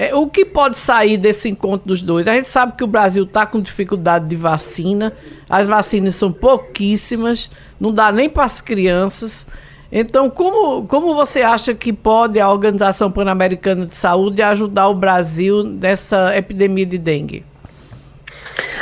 [0.01, 2.27] É, o que pode sair desse encontro dos dois?
[2.27, 5.13] A gente sabe que o Brasil está com dificuldade de vacina,
[5.47, 9.47] as vacinas são pouquíssimas, não dá nem para as crianças.
[9.93, 15.65] Então, como, como você acha que pode a Organização Pan-Americana de Saúde ajudar o Brasil
[15.65, 17.45] nessa epidemia de dengue?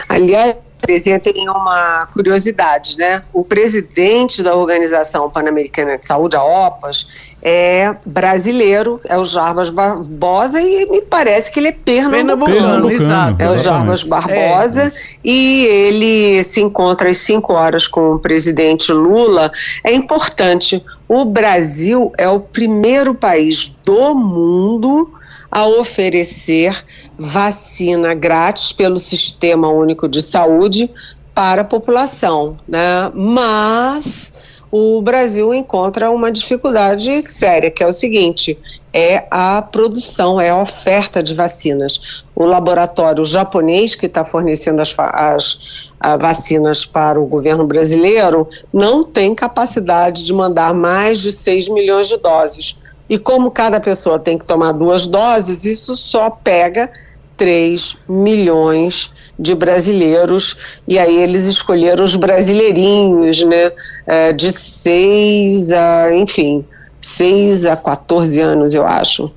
[0.09, 3.25] Aliás, presidente, tem uma curiosidade, né?
[3.33, 7.09] O presidente da Organização Pan-Americana de Saúde, a OPAS,
[7.43, 12.45] é brasileiro, é o Jarbas Barbosa e me parece que ele é pernambucano.
[12.47, 13.43] pernambucano exato.
[13.43, 14.93] É o Jarbas Barbosa é.
[15.25, 19.53] e ele se encontra às 5 horas com o presidente Lula.
[19.85, 25.13] É importante, o Brasil é o primeiro país do mundo
[25.51, 26.85] a oferecer
[27.19, 30.91] vacina grátis pelo Sistema Único de Saúde
[31.35, 33.11] para a população, né?
[33.15, 34.33] Mas
[34.71, 38.59] o Brasil encontra uma dificuldade séria, que é o seguinte:
[38.93, 42.25] é a produção, é a oferta de vacinas.
[42.35, 49.03] O laboratório japonês que está fornecendo as, as, as, vacinas para o governo brasileiro não
[49.03, 52.77] tem capacidade de mandar mais de 6 milhões de doses.
[53.09, 56.91] E como cada pessoa tem que tomar duas doses, isso só pega
[57.39, 63.73] 3 milhões de brasileiros, e aí eles escolheram os brasileirinhos, né,
[64.07, 66.65] é, de 6 a, enfim,
[67.01, 69.33] 6 a 14 anos, eu acho.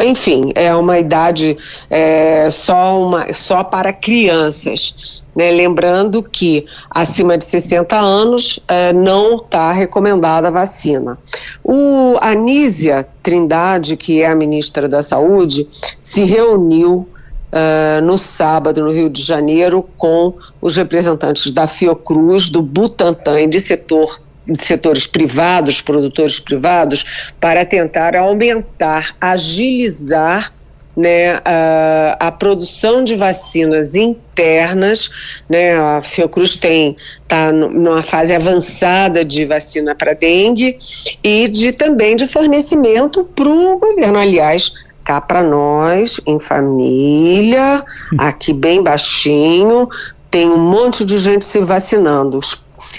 [0.00, 1.56] Enfim, é uma idade
[1.90, 5.20] é, só, uma, só para crianças.
[5.34, 11.18] Né, lembrando que acima de 60 anos é, não está recomendada a vacina.
[11.64, 15.66] O Anísia Trindade, que é a ministra da Saúde,
[15.98, 17.08] se reuniu
[17.52, 23.46] Uh, no sábado, no Rio de Janeiro, com os representantes da Fiocruz, do Butantan e
[23.46, 30.52] de setor de setores privados, produtores privados, para tentar aumentar, agilizar
[30.96, 39.24] né, a, a, produção de vacinas internas, né, a Fiocruz tem está numa fase avançada
[39.24, 40.76] de vacina para dengue
[41.24, 44.72] e de também de fornecimento para o governo, aliás,
[45.04, 47.84] cá para nós, em família,
[48.18, 49.88] aqui bem baixinho,
[50.30, 52.40] tem um monte de gente se vacinando.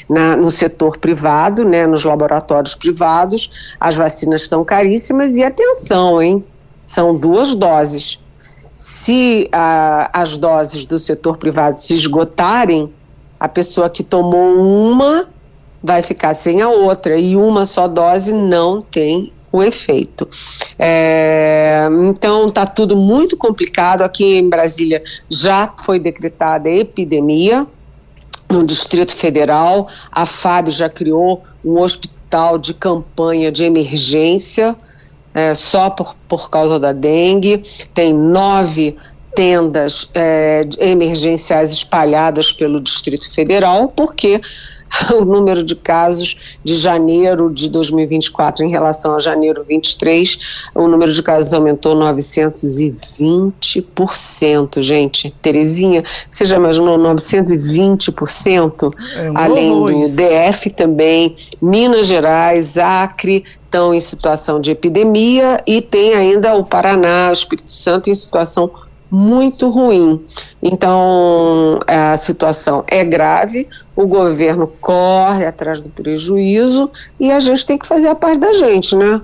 [0.09, 6.43] Na, no setor privado, né, nos laboratórios privados, as vacinas estão caríssimas e atenção, hein?
[6.85, 8.19] São duas doses.
[8.73, 12.93] Se a, as doses do setor privado se esgotarem,
[13.39, 15.27] a pessoa que tomou uma
[15.83, 20.27] vai ficar sem a outra e uma só dose não tem o efeito.
[20.79, 24.01] É, então está tudo muito complicado.
[24.01, 27.67] Aqui em Brasília já foi decretada epidemia
[28.49, 29.87] no Distrito Federal.
[30.11, 34.75] A FAB já criou um hospital de campanha de emergência
[35.35, 37.63] é, só por, por causa da dengue.
[37.93, 38.97] Tem nove
[39.35, 44.41] tendas é, emergenciais espalhadas pelo Distrito Federal, porque
[45.13, 51.11] o número de casos de janeiro de 2024 em relação a janeiro 23, o número
[51.11, 55.33] de casos aumentou 920%, gente.
[55.41, 58.93] Terezinha, você já imaginou 920%?
[59.17, 65.81] É um além do DF também, Minas Gerais, Acre, estão em situação de epidemia e
[65.81, 68.69] tem ainda o Paraná, o Espírito Santo em situação
[69.15, 70.25] muito ruim.
[70.59, 76.89] Então, a situação é grave, o governo corre atrás do prejuízo
[77.19, 79.21] e a gente tem que fazer a parte da gente, né?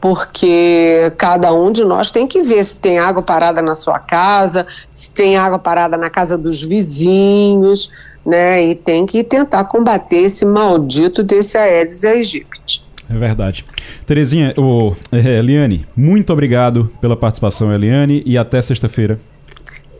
[0.00, 4.66] porque cada um de nós tem que ver se tem água parada na sua casa,
[4.90, 7.90] se tem água parada na casa dos vizinhos,
[8.24, 8.62] né?
[8.62, 12.83] E tem que tentar combater esse maldito desse Aedes aegypti.
[13.14, 13.64] É verdade.
[14.04, 19.20] Terezinha, o é, Eliane, muito obrigado pela participação, Eliane, e até sexta-feira.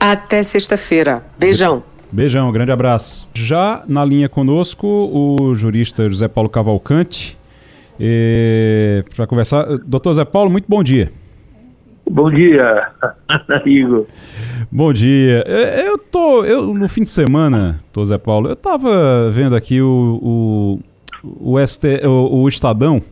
[0.01, 1.23] Até sexta-feira.
[1.39, 1.85] Beijão.
[2.11, 3.29] Beijão, grande abraço.
[3.33, 7.39] Já na linha conosco, o jurista José Paulo Cavalcante,
[9.15, 9.79] para conversar.
[9.87, 11.13] Doutor Zé Paulo, muito bom dia.
[12.11, 12.89] Bom dia,
[13.65, 14.07] Igor.
[14.73, 15.45] Bom dia.
[15.87, 20.19] Eu tô, eu no fim de semana, doutor Zé Paulo, eu tava vendo aqui o,
[20.21, 20.81] o,
[21.41, 23.03] o, ST, o, o Estadão,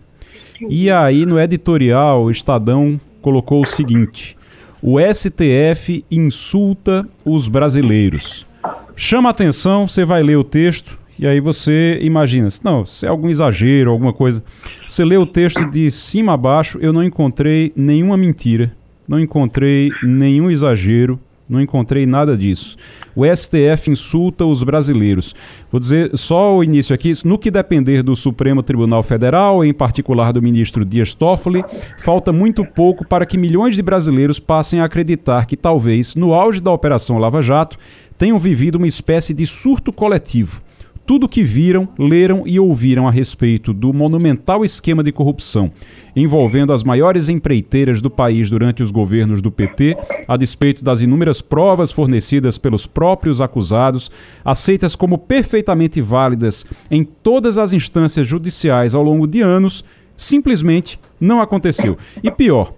[0.68, 4.36] e aí no editorial o Estadão colocou o seguinte:
[4.82, 8.46] o STF insulta os brasileiros.
[8.94, 13.28] Chama atenção, você vai ler o texto, e aí você imagina, não, se é algum
[13.28, 14.42] exagero, alguma coisa.
[14.88, 18.72] Você lê o texto de cima a baixo, eu não encontrei nenhuma mentira,
[19.06, 21.18] não encontrei nenhum exagero,
[21.52, 22.76] não encontrei nada disso.
[23.14, 25.34] O STF insulta os brasileiros.
[25.70, 27.12] Vou dizer só o início aqui.
[27.24, 31.62] No que depender do Supremo Tribunal Federal, em particular do ministro Dias Toffoli,
[31.98, 36.60] falta muito pouco para que milhões de brasileiros passem a acreditar que talvez, no auge
[36.60, 37.76] da Operação Lava Jato,
[38.16, 40.62] tenham vivido uma espécie de surto coletivo
[41.06, 45.72] tudo o que viram, leram e ouviram a respeito do monumental esquema de corrupção
[46.14, 49.96] envolvendo as maiores empreiteiras do país durante os governos do PT,
[50.28, 54.10] a despeito das inúmeras provas fornecidas pelos próprios acusados,
[54.44, 59.84] aceitas como perfeitamente válidas em todas as instâncias judiciais ao longo de anos,
[60.16, 61.96] simplesmente não aconteceu.
[62.22, 62.74] E pior,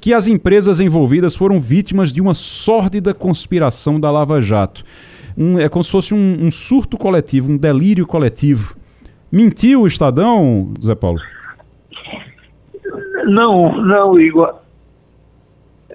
[0.00, 4.84] que as empresas envolvidas foram vítimas de uma sórdida conspiração da Lava Jato
[5.38, 8.76] um, é como se fosse um, um surto coletivo, um delírio coletivo.
[9.30, 11.20] Mentiu o Estadão, Zé Paulo?
[13.26, 14.54] Não, não, Igor.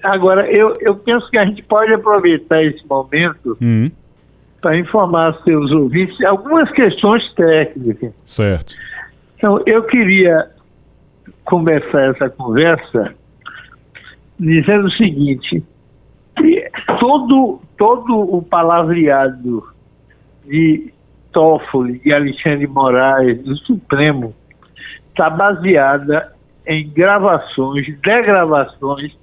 [0.01, 3.91] Agora, eu, eu penso que a gente pode aproveitar esse momento uhum.
[4.61, 8.13] para informar seus ouvintes algumas questões técnicas.
[8.23, 8.75] Certo.
[9.37, 10.49] Então, eu queria
[11.43, 13.13] começar essa conversa
[14.39, 15.63] dizendo o seguinte:
[16.99, 19.63] todo, todo o palavreado
[20.45, 20.93] de
[21.31, 24.33] Toffoli e Alexandre Moraes do Supremo
[25.09, 26.33] está baseada
[26.65, 29.15] em gravações, degravações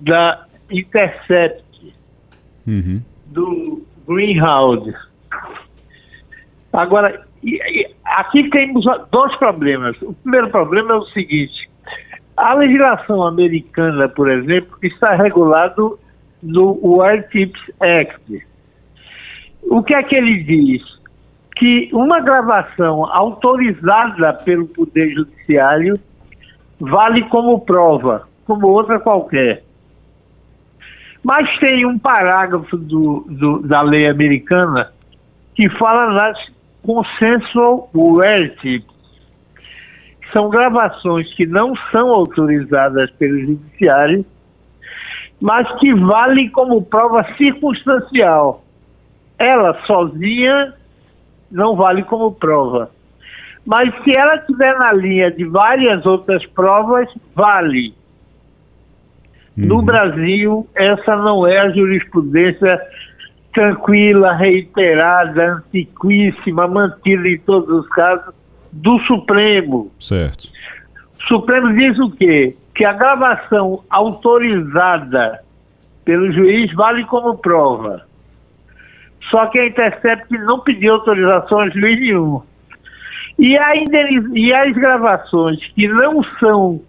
[0.00, 1.94] da Intercept,
[2.66, 3.02] uhum.
[3.26, 4.94] do Greenhouse.
[6.72, 7.26] Agora,
[8.04, 10.00] aqui temos dois problemas.
[10.02, 11.68] O primeiro problema é o seguinte:
[12.36, 15.98] a legislação americana, por exemplo, está regulado
[16.42, 18.46] no World Tips Act.
[19.62, 20.82] O que é que ele diz?
[21.56, 26.00] Que uma gravação autorizada pelo Poder Judiciário
[26.78, 29.62] vale como prova, como outra qualquer.
[31.22, 34.90] Mas tem um parágrafo do, do, da lei americana
[35.54, 36.38] que fala nas
[36.82, 37.90] consensual
[38.62, 38.88] tips.
[40.32, 44.24] São gravações que não são autorizadas pelo judiciário
[45.40, 48.62] mas que vale como prova circunstancial.
[49.38, 50.74] Ela sozinha
[51.50, 52.90] não vale como prova.
[53.64, 57.94] Mas se ela estiver na linha de várias outras provas, vale.
[59.56, 59.66] Uhum.
[59.66, 62.80] No Brasil, essa não é a jurisprudência
[63.52, 68.34] tranquila, reiterada, antiquíssima, mantida em todos os casos
[68.72, 69.90] do Supremo.
[69.98, 70.48] Certo.
[71.18, 72.56] O Supremo diz o quê?
[72.74, 75.40] Que a gravação autorizada
[76.04, 78.06] pelo juiz vale como prova.
[79.30, 82.42] Só que a Intercept não pediu autorização a juiz nenhum.
[83.38, 86.80] E, a e as gravações que não são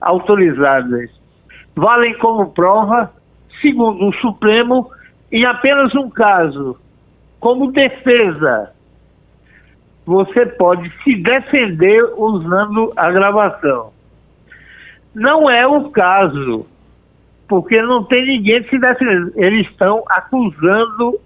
[0.00, 1.10] autorizadas
[1.74, 3.12] valem como prova,
[3.60, 4.90] segundo o Supremo,
[5.30, 6.78] em apenas um caso,
[7.38, 8.72] como defesa.
[10.06, 13.92] Você pode se defender usando a gravação.
[15.14, 16.66] Não é o caso,
[17.48, 19.32] porque não tem ninguém que se defenda.
[19.34, 21.18] Eles estão acusando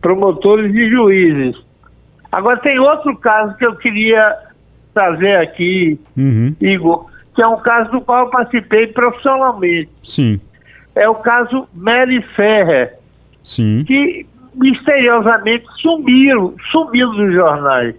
[0.00, 1.56] promotores e juízes.
[2.30, 4.34] Agora tem outro caso que eu queria
[4.94, 6.54] trazer aqui, uhum.
[6.60, 9.90] Igor, que é um caso do qual eu participei profissionalmente.
[10.02, 10.40] Sim.
[10.94, 12.98] É o caso Mary Ferrer,
[13.42, 13.84] Sim.
[13.86, 17.94] que misteriosamente sumiu, sumiu dos jornais.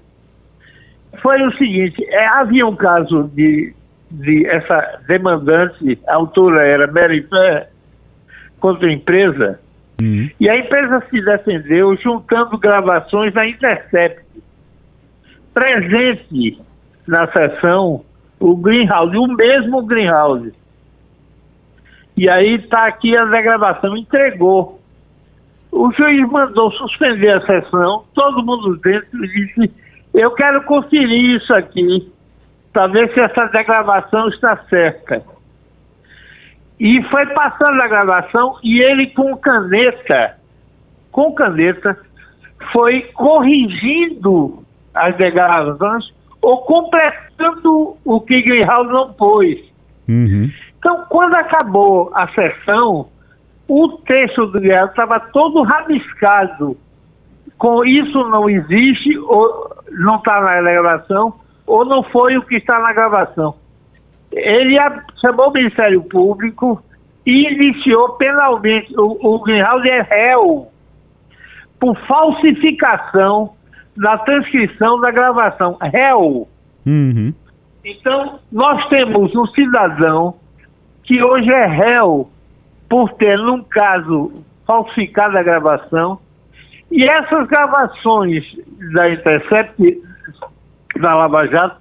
[1.22, 3.74] Foi o seguinte, é, havia um caso de
[4.14, 7.28] de essa demandante, a autora era Mary
[8.59, 9.59] contra a empresa,
[9.99, 10.30] uhum.
[10.39, 14.24] e a empresa se defendeu juntando gravações da Intercept.
[15.53, 16.61] Presente
[17.07, 18.03] na sessão,
[18.39, 20.53] o Greenhouse, o mesmo Greenhouse.
[22.16, 24.80] E aí está aqui a degravação, entregou.
[25.72, 29.72] O juiz mandou suspender a sessão, todo mundo dentro disse,
[30.14, 32.12] eu quero conferir isso aqui,
[32.74, 35.24] para ver se essa degravação está certa.
[36.80, 40.36] E foi passando a gravação e ele com caneta,
[41.11, 41.97] com caneta,
[42.71, 46.11] foi corrigindo as degravações
[46.41, 49.59] ou completando o que Greenhouse não pôs.
[50.09, 50.51] Uhum.
[50.78, 53.07] Então, quando acabou a sessão,
[53.67, 56.76] o texto do Greenhouse estava todo rabiscado.
[57.57, 61.34] Com isso não existe, ou não está na gravação,
[61.66, 63.55] ou não foi o que está na gravação.
[64.32, 64.78] Ele
[65.22, 66.82] chamou o Ministério Público
[67.26, 68.93] e iniciou penalmente.
[68.97, 70.72] O, o Greenhouse é réu
[71.80, 73.53] por falsificação
[73.95, 75.78] da transcrição da gravação.
[75.82, 76.47] Réu.
[76.86, 77.34] Uhum.
[77.84, 80.36] Então, nós temos um cidadão
[81.03, 82.30] que hoje é réu
[82.89, 84.32] por ter, num caso,
[84.66, 86.20] falsificado a gravação.
[86.91, 88.43] E essas gravações
[88.93, 90.01] da Intercept,
[91.00, 91.78] da Lava Jato,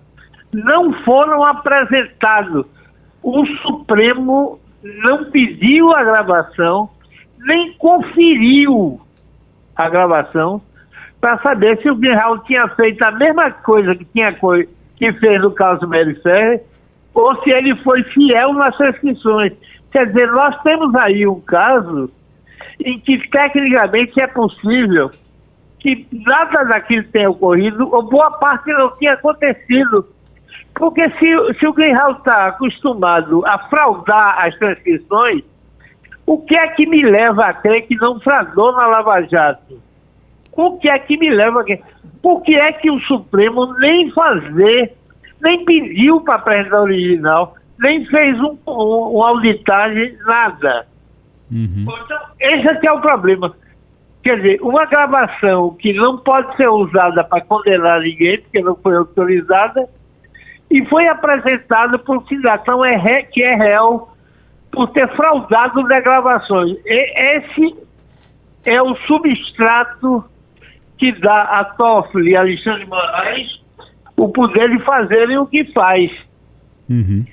[0.53, 2.65] não foram apresentadas.
[3.23, 6.91] O Supremo não pediu a gravação,
[7.39, 9.01] nem conferiu
[9.77, 10.61] a gravação
[11.21, 14.37] para saber se o Greenhouse tinha feito a mesma coisa que, tinha
[14.97, 16.63] que fez no caso Mary Ferrer
[17.15, 19.53] ou se ele foi fiel nas prescrições.
[19.93, 22.11] Quer dizer, nós temos aí um caso
[22.81, 25.11] em que tecnicamente é possível
[25.83, 30.07] que nada daquilo tenha ocorrido, ou boa parte não tinha acontecido.
[30.74, 35.43] Porque se, se o Greenhouse está acostumado a fraudar as transcrições,
[36.24, 39.83] o que é que me leva a crer que não fraudou na Lava Jato?
[40.53, 41.83] O que é que me leva a crer?
[42.22, 44.97] Por que é que o Supremo nem fazer,
[45.41, 50.87] nem pediu para apresentar o original, nem fez um, um, uma auditagem, nada?
[51.51, 51.87] Uhum.
[51.89, 53.53] Então, esse aqui é o problema.
[54.23, 58.97] Quer dizer, uma gravação que não pode ser usada para condenar ninguém, porque não foi
[58.97, 59.89] autorizada,
[60.70, 64.09] e foi apresentada por cidadão é, que é réu
[64.70, 66.79] por ter fraudado gravações.
[66.87, 67.77] E esse
[68.64, 70.25] é o substrato
[70.97, 73.61] que dá a Toffoli e Alexandre Moraes
[74.16, 76.11] o poder de fazerem o que faz.
[76.89, 77.25] Uhum.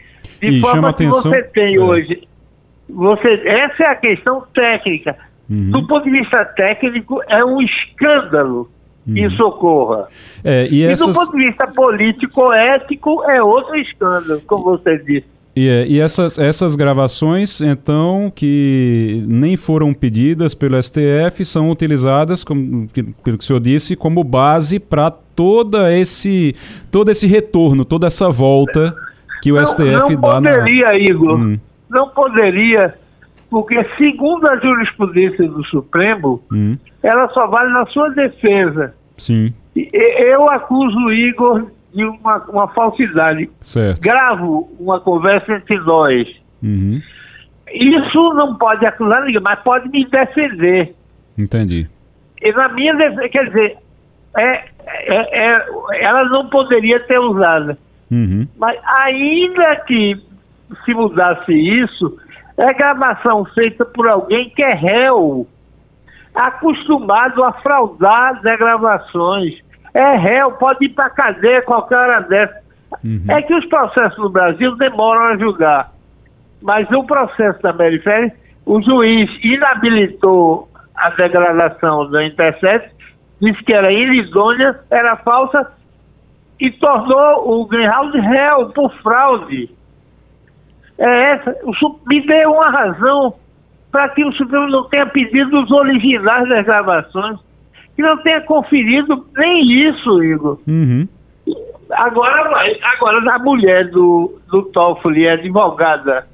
[0.41, 1.31] De e forma que atenção...
[1.31, 1.79] você tem é.
[1.79, 2.27] hoje.
[2.89, 5.15] Você, essa é a questão técnica.
[5.49, 5.71] Uhum.
[5.71, 8.69] Do ponto de vista técnico, é um escândalo
[9.07, 9.13] Uhum.
[9.13, 10.07] que isso ocorra.
[10.43, 11.07] É, e, essas...
[11.07, 15.25] do ponto de vista político, ético, é outro escândalo, como você disse.
[15.55, 22.43] E, é, e essas, essas gravações, então, que nem foram pedidas pelo STF, são utilizadas,
[22.43, 26.55] como, pelo que o senhor disse, como base para toda esse,
[26.91, 28.95] todo esse retorno, toda essa volta
[29.41, 30.51] que o não, STF não dá na...
[30.51, 31.39] Não poderia, Igor.
[31.39, 31.59] Hum.
[31.89, 32.95] Não poderia,
[33.49, 36.77] porque segundo a jurisprudência do Supremo, hum.
[37.01, 38.93] ela só vale na sua defesa.
[39.17, 39.53] Sim.
[39.75, 43.49] Eu acuso o Igor de uma, uma falsidade.
[43.61, 44.01] Certo.
[44.01, 46.27] Gravo uma conversa entre nós.
[46.61, 47.01] Uhum.
[47.71, 50.93] Isso não pode acusar ninguém, mas pode me defender.
[51.37, 51.87] Entendi.
[52.41, 53.77] E na minha defesa, quer dizer,
[54.37, 55.65] é, é, é,
[56.01, 57.77] ela não poderia ter usado.
[58.11, 58.47] Uhum.
[58.57, 60.19] Mas ainda que
[60.85, 62.17] se mudasse isso,
[62.59, 65.47] é gravação feita por alguém que é réu
[66.35, 69.57] acostumado a fraudar as gravações.
[69.93, 72.59] É réu, pode ir para cadeia qualquer hora dessa.
[73.03, 73.23] Uhum.
[73.29, 75.91] É que os processos no Brasil demoram a julgar.
[76.61, 78.31] Mas no processo da Merifere,
[78.65, 82.93] o juiz inabilitou a degradação da Intercept,
[83.41, 85.71] disse que era inidônea, era falsa,
[86.59, 89.69] e tornou o Greenhouse réu por fraude.
[90.99, 91.55] É essa,
[92.07, 93.33] me deu uma razão
[93.89, 97.39] para que o Supremo não tenha pedido os originais das gravações,
[97.95, 100.59] que não tenha conferido nem isso, Igor.
[100.67, 101.07] Uhum.
[101.91, 102.51] Agora,
[102.83, 106.27] agora a mulher do, do Toffoli é advogada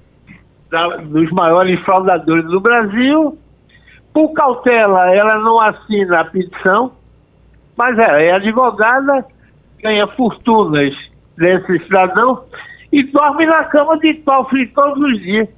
[0.70, 3.37] da, dos maiores fraudadores do Brasil.
[4.12, 6.92] Por cautela, ela não assina a petição,
[7.78, 9.25] mas ela é advogada,
[9.82, 10.93] ganha fortunas
[11.37, 12.43] desse cidadão
[12.96, 15.50] e dorme na cama de Toffoli todos os dias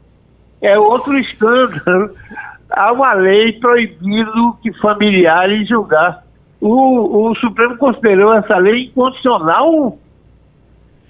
[0.59, 2.09] é outro escândalo.
[2.72, 6.23] Há uma lei proibindo que familiares julgar.
[6.59, 9.99] O, o Supremo considerou essa lei inconstitucional.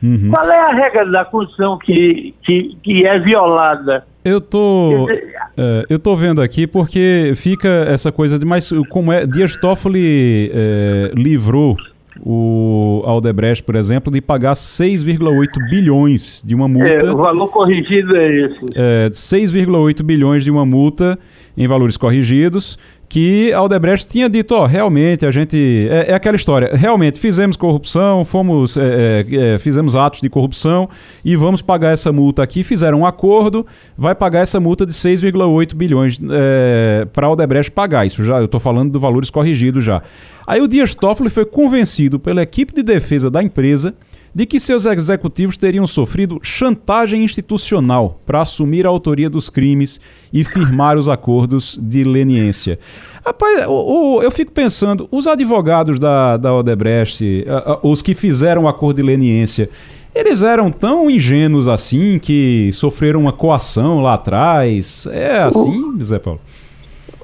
[0.04, 0.30] Uhum.
[0.30, 4.06] Qual é a regra da Constituição que, que, que é violada?
[4.26, 5.08] Eu tô,
[5.56, 10.52] é, eu tô vendo aqui porque fica essa coisa de, mas como é, Dias Toffoli
[10.54, 11.78] é, livrou
[12.24, 16.90] o Aldebrecht, por exemplo, de pagar 6,8 bilhões de uma multa.
[16.90, 18.66] É, o valor corrigido é esse.
[18.76, 21.18] É, 6,8 bilhões de uma multa
[21.58, 22.78] em valores corrigidos
[23.10, 27.56] que a Aldebrecht tinha dito, ó, realmente a gente é, é aquela história, realmente fizemos
[27.56, 30.90] corrupção, fomos é, é, é fizemos atos de corrupção
[31.24, 32.64] e vamos pagar essa multa aqui.
[32.64, 33.66] Fizeram um acordo,
[33.98, 38.06] vai pagar essa multa de 6,8 bilhões é, para a Aldebrecht pagar.
[38.06, 40.02] Isso já eu estou falando de valores corrigidos já.
[40.46, 43.94] Aí o Dias Toffoli foi convencido pela equipe de defesa da empresa
[44.38, 50.00] de que seus executivos teriam sofrido chantagem institucional para assumir a autoria dos crimes
[50.32, 52.78] e firmar os acordos de leniência.
[53.26, 57.48] Rapaz, o, eu fico pensando, os advogados da, da Odebrecht,
[57.82, 59.72] os que fizeram o acordo de leniência,
[60.14, 65.08] eles eram tão ingênuos assim que sofreram uma coação lá atrás?
[65.12, 66.40] É assim, o, Zé Paulo?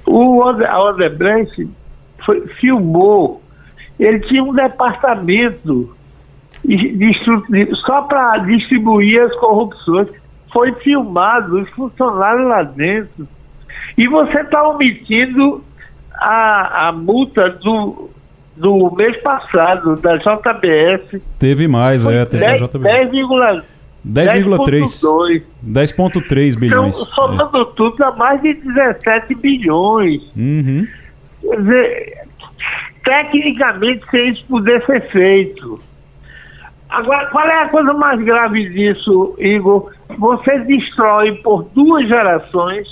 [0.07, 1.69] O, a Odebrecht
[2.25, 3.39] foi, filmou,
[3.99, 5.95] ele tinha um departamento
[7.85, 10.07] só para distribuir as corrupções.
[10.51, 13.27] Foi filmado, os funcionários lá dentro.
[13.97, 15.63] E você está omitindo
[16.13, 18.09] a, a multa do,
[18.55, 21.21] do mês passado, da JBS.
[21.39, 22.83] Teve mais, é, teve 10, a JBS.
[24.05, 26.95] 10,3 10,3 bilhões.
[26.95, 27.65] Então, somando é.
[27.75, 30.21] tudo, dá mais de 17 bilhões.
[30.35, 30.85] Uhum.
[31.41, 32.17] Quer dizer,
[33.03, 35.79] tecnicamente, se isso puder ser feito.
[36.93, 39.91] Agora, qual é a coisa mais grave disso, Igor?
[40.15, 42.87] Você destrói por duas gerações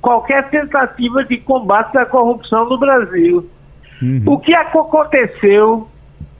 [0.00, 3.46] qualquer tentativa de combate à corrupção no Brasil.
[4.00, 4.22] Uhum.
[4.24, 5.86] O que aconteceu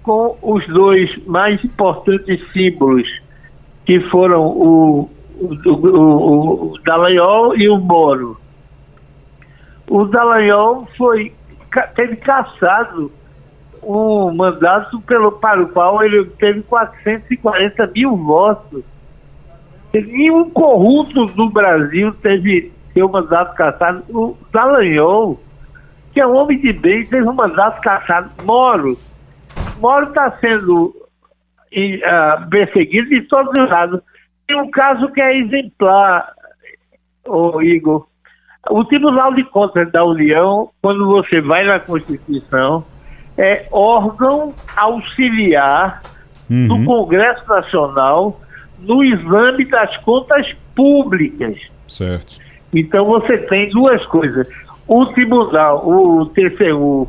[0.02, 3.06] com os dois mais importantes símbolos,
[3.84, 8.40] que foram o, o, o, o Dallagnol e o Moro?
[9.90, 11.34] O Dallagnol foi,
[11.94, 13.12] teve caçado
[13.86, 18.82] um mandato pelo, para o qual ele teve 440 mil votos.
[19.92, 24.02] Nenhum corrupto do Brasil teve seu mandato cassado.
[24.08, 25.40] O Dallagnol,
[26.12, 28.30] que é um homem de bem, teve um mandato cassado.
[28.44, 28.98] Moro.
[29.78, 34.00] Moro está sendo uh, perseguido de todos os lados.
[34.46, 36.32] Tem um caso que é exemplar,
[37.26, 38.06] oh, Igor.
[38.70, 42.84] O Tribunal de Contas da União, quando você vai na Constituição,
[43.36, 46.02] é órgão auxiliar
[46.50, 46.68] uhum.
[46.68, 48.40] do Congresso Nacional
[48.78, 51.56] no exame das contas públicas.
[51.88, 52.36] Certo.
[52.72, 54.48] Então você tem duas coisas.
[54.86, 57.08] O tribunal, o TCU,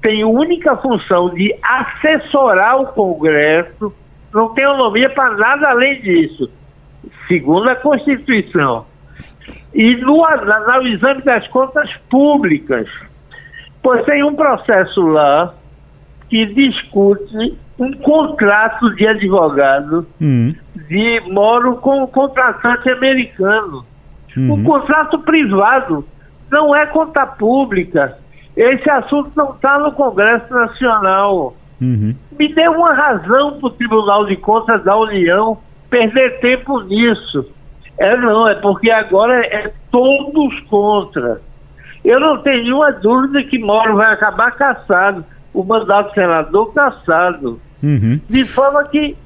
[0.00, 3.92] tem única função de assessorar o Congresso,
[4.32, 6.50] não tem autonomia para nada além disso,
[7.28, 8.86] segundo a Constituição.
[9.74, 12.88] E no, no exame das contas públicas,
[13.82, 15.54] Pois tem um processo lá
[16.28, 20.54] que discute um contrato de advogado uhum.
[20.88, 23.84] de moro com um contratante americano.
[24.36, 24.52] Uhum.
[24.54, 26.06] Um contrato privado,
[26.50, 28.16] não é conta pública.
[28.56, 31.56] Esse assunto não está no Congresso Nacional.
[31.80, 32.14] Uhum.
[32.38, 35.58] Me dê uma razão para o Tribunal de Contas da União
[35.90, 37.46] perder tempo nisso.
[37.98, 41.40] É não, é porque agora é todos contra.
[42.04, 45.24] Eu não tenho nenhuma dúvida que Moro vai acabar caçado,
[45.54, 47.60] o mandato do senador caçado.
[47.82, 48.20] Uhum.
[48.28, 49.16] De forma que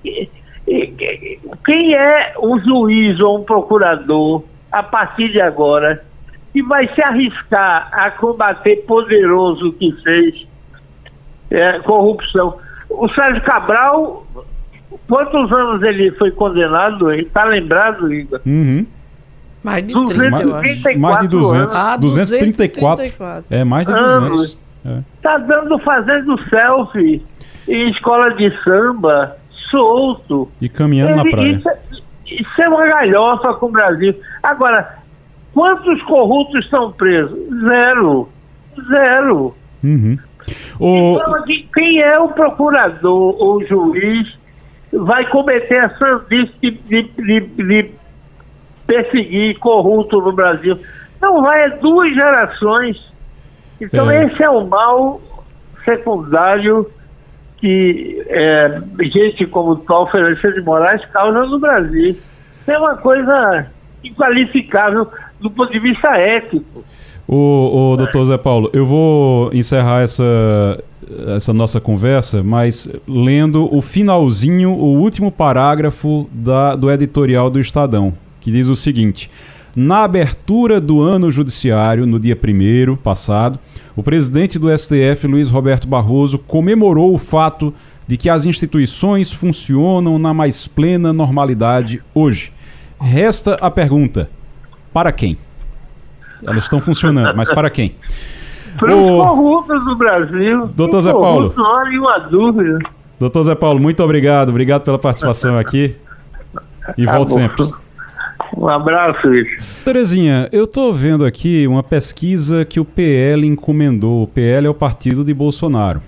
[1.64, 6.04] quem é um juiz ou um procurador, a partir de agora,
[6.52, 10.46] que vai se arriscar a combater poderoso que fez
[11.50, 12.58] é, corrupção?
[12.90, 14.26] O Sérgio Cabral,
[15.08, 17.12] quantos anos ele foi condenado?
[17.12, 18.40] Está lembrado, Igor?
[18.44, 18.86] Uhum.
[19.66, 20.14] Mais de 30,
[20.46, 21.74] mais, mais de 200.
[21.74, 23.04] Ah, 234.
[23.04, 23.44] 234.
[23.50, 24.58] É, mais de 200.
[24.86, 24.98] É.
[25.20, 27.20] Tá dando, fazendo selfie
[27.66, 29.36] em escola de samba,
[29.68, 30.48] solto.
[30.60, 31.50] E caminhando Ele, na praia.
[31.50, 31.78] Isso, é,
[32.28, 34.14] isso é uma galhofa com o Brasil.
[34.40, 34.98] Agora,
[35.52, 37.36] quantos corruptos estão presos?
[37.64, 38.28] Zero.
[38.88, 39.56] Zero.
[39.82, 40.16] Uhum.
[40.78, 41.16] O...
[41.16, 41.44] Então,
[41.74, 44.32] quem é o procurador ou juiz
[44.92, 47.90] vai cometer a sandice de, de, de, de
[48.86, 50.78] perseguir corrupto no Brasil.
[51.20, 52.96] Não vai, é duas gerações.
[53.80, 54.24] Então é.
[54.24, 55.20] esse é o mal
[55.84, 56.86] secundário
[57.58, 62.16] que é, gente como Paulo Fernandes de Moraes causa no Brasil.
[62.66, 63.66] É uma coisa
[64.04, 65.08] inqualificável
[65.40, 66.84] do ponto de vista ético.
[67.26, 70.22] O, o doutor Zé Paulo, eu vou encerrar essa,
[71.34, 78.12] essa nossa conversa, mas lendo o finalzinho, o último parágrafo da, do editorial do Estadão
[78.46, 79.28] que diz o seguinte:
[79.74, 83.58] Na abertura do ano judiciário, no dia 1 passado,
[83.96, 87.74] o presidente do STF, Luiz Roberto Barroso, comemorou o fato
[88.06, 92.52] de que as instituições funcionam na mais plena normalidade hoje.
[93.00, 94.30] Resta a pergunta:
[94.92, 95.36] para quem?
[96.46, 97.96] Elas estão funcionando, mas para quem?
[98.78, 100.66] Para os corruptos do Brasil.
[100.66, 101.54] Doutor Zé Paulo.
[101.88, 102.78] Nenhuma dúvida.
[103.18, 104.50] Doutor Zé Paulo, muito obrigado.
[104.50, 105.96] Obrigado pela participação aqui.
[106.98, 107.72] E tá volte sempre.
[108.56, 109.66] Um abraço, Richard.
[109.84, 114.22] Terezinha, eu estou vendo aqui uma pesquisa que o PL encomendou.
[114.22, 116.00] O PL é o partido de Bolsonaro.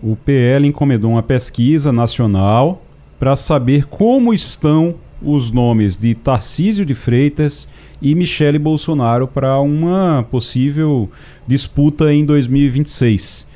[0.00, 2.82] O PL encomendou uma pesquisa nacional
[3.18, 7.68] para saber como estão os nomes de Tarcísio de Freitas
[8.00, 11.10] e Michele Bolsonaro para uma possível
[11.46, 13.46] disputa em 2026.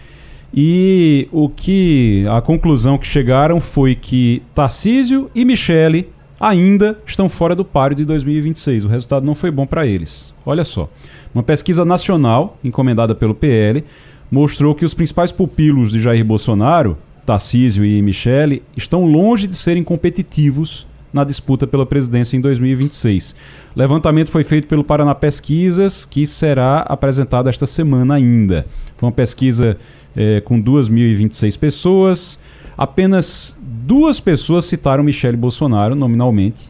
[0.53, 6.09] E o que a conclusão que chegaram foi que Tarcísio e Michele
[6.41, 8.87] ainda estão fora do páreo de 2026.
[8.87, 10.33] O resultado não foi bom para eles.
[10.45, 10.89] Olha só.
[11.35, 13.85] Uma pesquisa nacional, encomendada pelo PL,
[14.31, 16.97] mostrou que os principais pupilos de Jair Bolsonaro,
[17.27, 23.35] Tarcísio e Michele, estão longe de serem competitivos na disputa pela presidência em 2026.
[23.75, 28.67] O levantamento foi feito pelo Paraná Pesquisas, que será apresentado esta semana ainda.
[28.97, 29.77] Foi uma pesquisa
[30.17, 32.39] é, com 2.026 pessoas.
[32.81, 36.67] Apenas duas pessoas citaram Michele Bolsonaro nominalmente,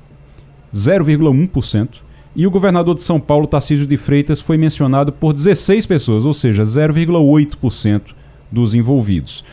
[0.74, 1.88] 0,1%.
[2.34, 6.32] E o governador de São Paulo, Tarcísio de Freitas, foi mencionado por 16 pessoas, ou
[6.32, 8.02] seja, 0,8%
[8.50, 9.44] dos envolvidos.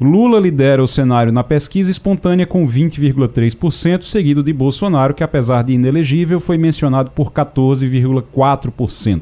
[0.00, 5.72] Lula lidera o cenário na pesquisa espontânea com 20,3%, seguido de Bolsonaro, que apesar de
[5.72, 9.20] inelegível, foi mencionado por 14,4%.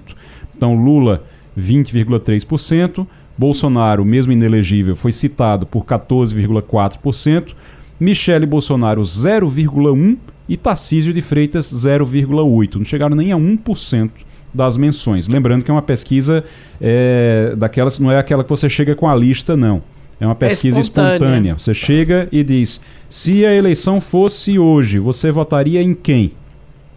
[0.54, 1.24] Então, Lula,
[1.58, 3.06] 20,3%.
[3.42, 7.56] Bolsonaro, mesmo inelegível, foi citado por 14,4%.
[7.98, 10.16] Michele Bolsonaro, 0,1%.
[10.48, 12.76] E Tarcísio de Freitas, 0,8%.
[12.76, 14.10] Não chegaram nem a 1%
[14.54, 15.26] das menções.
[15.26, 16.44] Lembrando que é uma pesquisa
[16.80, 19.82] é, daquelas, não é aquela que você chega com a lista, não.
[20.20, 21.14] É uma pesquisa é espontânea.
[21.16, 21.58] espontânea.
[21.58, 26.32] Você chega e diz: se a eleição fosse hoje, você votaria em quem?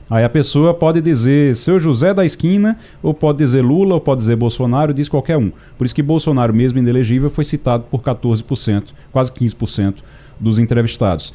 [0.10, 4.20] Aí a pessoa pode dizer seu José da esquina, ou pode dizer Lula, ou pode
[4.20, 5.52] dizer Bolsonaro, diz qualquer um.
[5.78, 9.96] Por isso que Bolsonaro, mesmo inelegível, foi citado por 14%, quase 15%
[10.40, 11.34] dos entrevistados.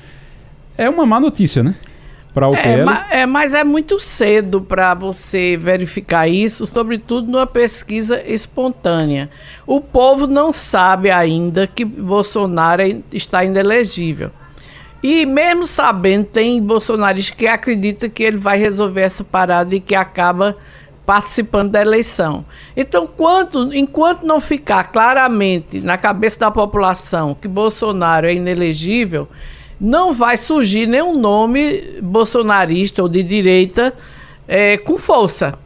[0.79, 1.75] É uma má notícia, né?
[2.33, 2.91] para o é, PL.
[3.11, 9.29] É, mas é muito cedo para você verificar isso, sobretudo numa pesquisa espontânea.
[9.67, 12.83] O povo não sabe ainda que Bolsonaro
[13.13, 14.31] está inelegível.
[15.03, 19.95] E mesmo sabendo, tem bolsonaristas que acreditam que ele vai resolver essa parada e que
[19.95, 20.57] acaba
[21.07, 22.45] participando da eleição.
[22.77, 29.27] Então, quanto, enquanto não ficar claramente na cabeça da população que Bolsonaro é inelegível,
[29.81, 33.95] não vai surgir nenhum nome bolsonarista ou de direita
[34.47, 35.59] é, com força.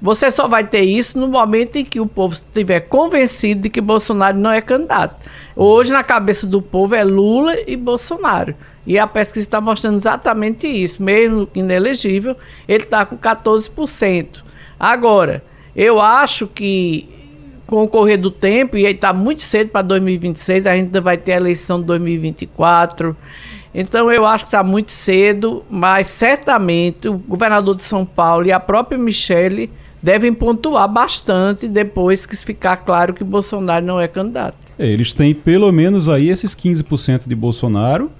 [0.00, 3.80] Você só vai ter isso no momento em que o povo estiver convencido de que
[3.80, 5.16] Bolsonaro não é candidato.
[5.56, 8.54] Hoje, na cabeça do povo, é Lula e Bolsonaro.
[8.86, 11.02] E a pesquisa está mostrando exatamente isso.
[11.02, 12.36] Mesmo inelegível,
[12.66, 14.42] ele está com 14%.
[14.78, 15.42] Agora,
[15.74, 17.08] eu acho que
[17.66, 21.16] com o correr do tempo, e está muito cedo para 2026, a gente ainda vai
[21.16, 23.16] ter a eleição de 2024.
[23.74, 28.52] Então eu acho que está muito cedo, mas certamente o governador de São Paulo e
[28.52, 29.70] a própria Michele
[30.02, 34.58] devem pontuar bastante depois que ficar claro que Bolsonaro não é candidato.
[34.78, 38.10] É, eles têm pelo menos aí esses 15% de Bolsonaro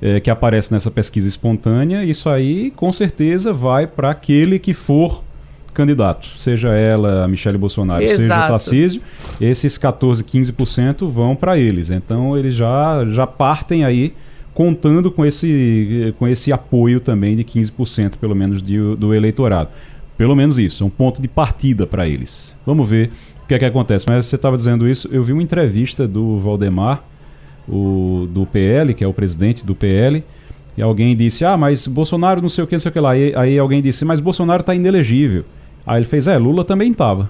[0.00, 2.04] é, que aparece nessa pesquisa espontânea.
[2.04, 5.22] Isso aí com certeza vai para aquele que for
[5.74, 8.18] candidato, seja ela a Michele Bolsonaro, Exato.
[8.20, 9.02] seja o Tarcísio,
[9.40, 11.88] esses 14, 15% vão para eles.
[11.88, 14.12] Então eles já, já partem aí
[14.52, 19.70] contando com esse, com esse apoio também de 15% pelo menos de, do eleitorado.
[20.16, 22.56] Pelo menos isso, é um ponto de partida para eles.
[22.66, 23.12] Vamos ver
[23.44, 24.04] o que é que acontece.
[24.08, 27.04] Mas você estava dizendo isso, eu vi uma entrevista do Valdemar,
[27.68, 30.24] o, do PL, que é o presidente do PL,
[30.76, 33.10] e alguém disse, ah, mas Bolsonaro não sei o que, não sei o que lá.
[33.10, 35.44] Aí, aí alguém disse, mas Bolsonaro está inelegível.
[35.86, 37.28] Aí ele fez, é, Lula também estava.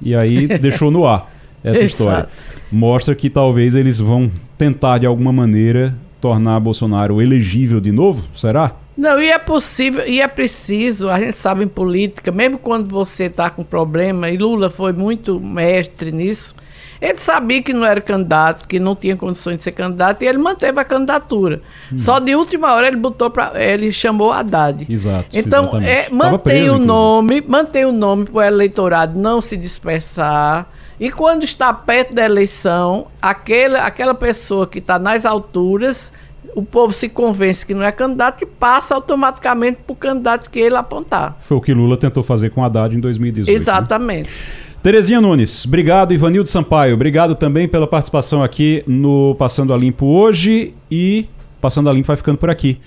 [0.00, 1.30] E aí deixou no ar
[1.64, 2.28] essa história.
[2.70, 8.22] Mostra que talvez eles vão tentar de alguma maneira tornar Bolsonaro elegível de novo?
[8.34, 8.72] Será?
[8.96, 13.24] Não, e é possível, e é preciso, a gente sabe em política, mesmo quando você
[13.24, 16.56] está com problema, e Lula foi muito mestre nisso,
[17.00, 20.38] ele sabia que não era candidato, que não tinha condições de ser candidato, e ele
[20.38, 21.60] manteve a candidatura.
[21.92, 21.98] Hum.
[21.98, 24.86] Só de última hora ele botou para ele chamou Haddad.
[24.88, 25.28] Exato.
[25.32, 30.68] Então, é, mantém preso, o nome, mantém o nome para o eleitorado não se dispersar
[31.00, 36.12] e quando está perto da eleição, aquele, aquela pessoa que está nas alturas,
[36.56, 40.58] o povo se convence que não é candidato e passa automaticamente para o candidato que
[40.58, 41.38] ele apontar.
[41.42, 43.48] Foi o que Lula tentou fazer com Haddad em 2018.
[43.48, 43.54] Né?
[43.54, 44.28] Exatamente.
[44.28, 44.67] Né?
[44.82, 46.14] Terezinha Nunes, obrigado.
[46.14, 50.72] Ivanildo Sampaio, obrigado também pela participação aqui no Passando a Limpo hoje.
[50.90, 51.26] E
[51.60, 52.78] Passando a Limpo vai ficando por aqui.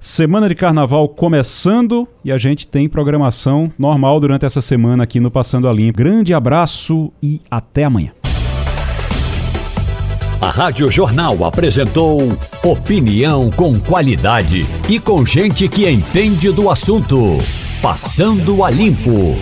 [0.00, 5.30] Semana de Carnaval começando e a gente tem programação normal durante essa semana aqui no
[5.30, 5.98] Passando a Limpo.
[5.98, 8.10] Grande abraço e até amanhã.
[10.40, 12.20] A Rádio Jornal apresentou
[12.64, 17.38] opinião com qualidade e com gente que entende do assunto.
[17.82, 19.36] Passando a Limpo.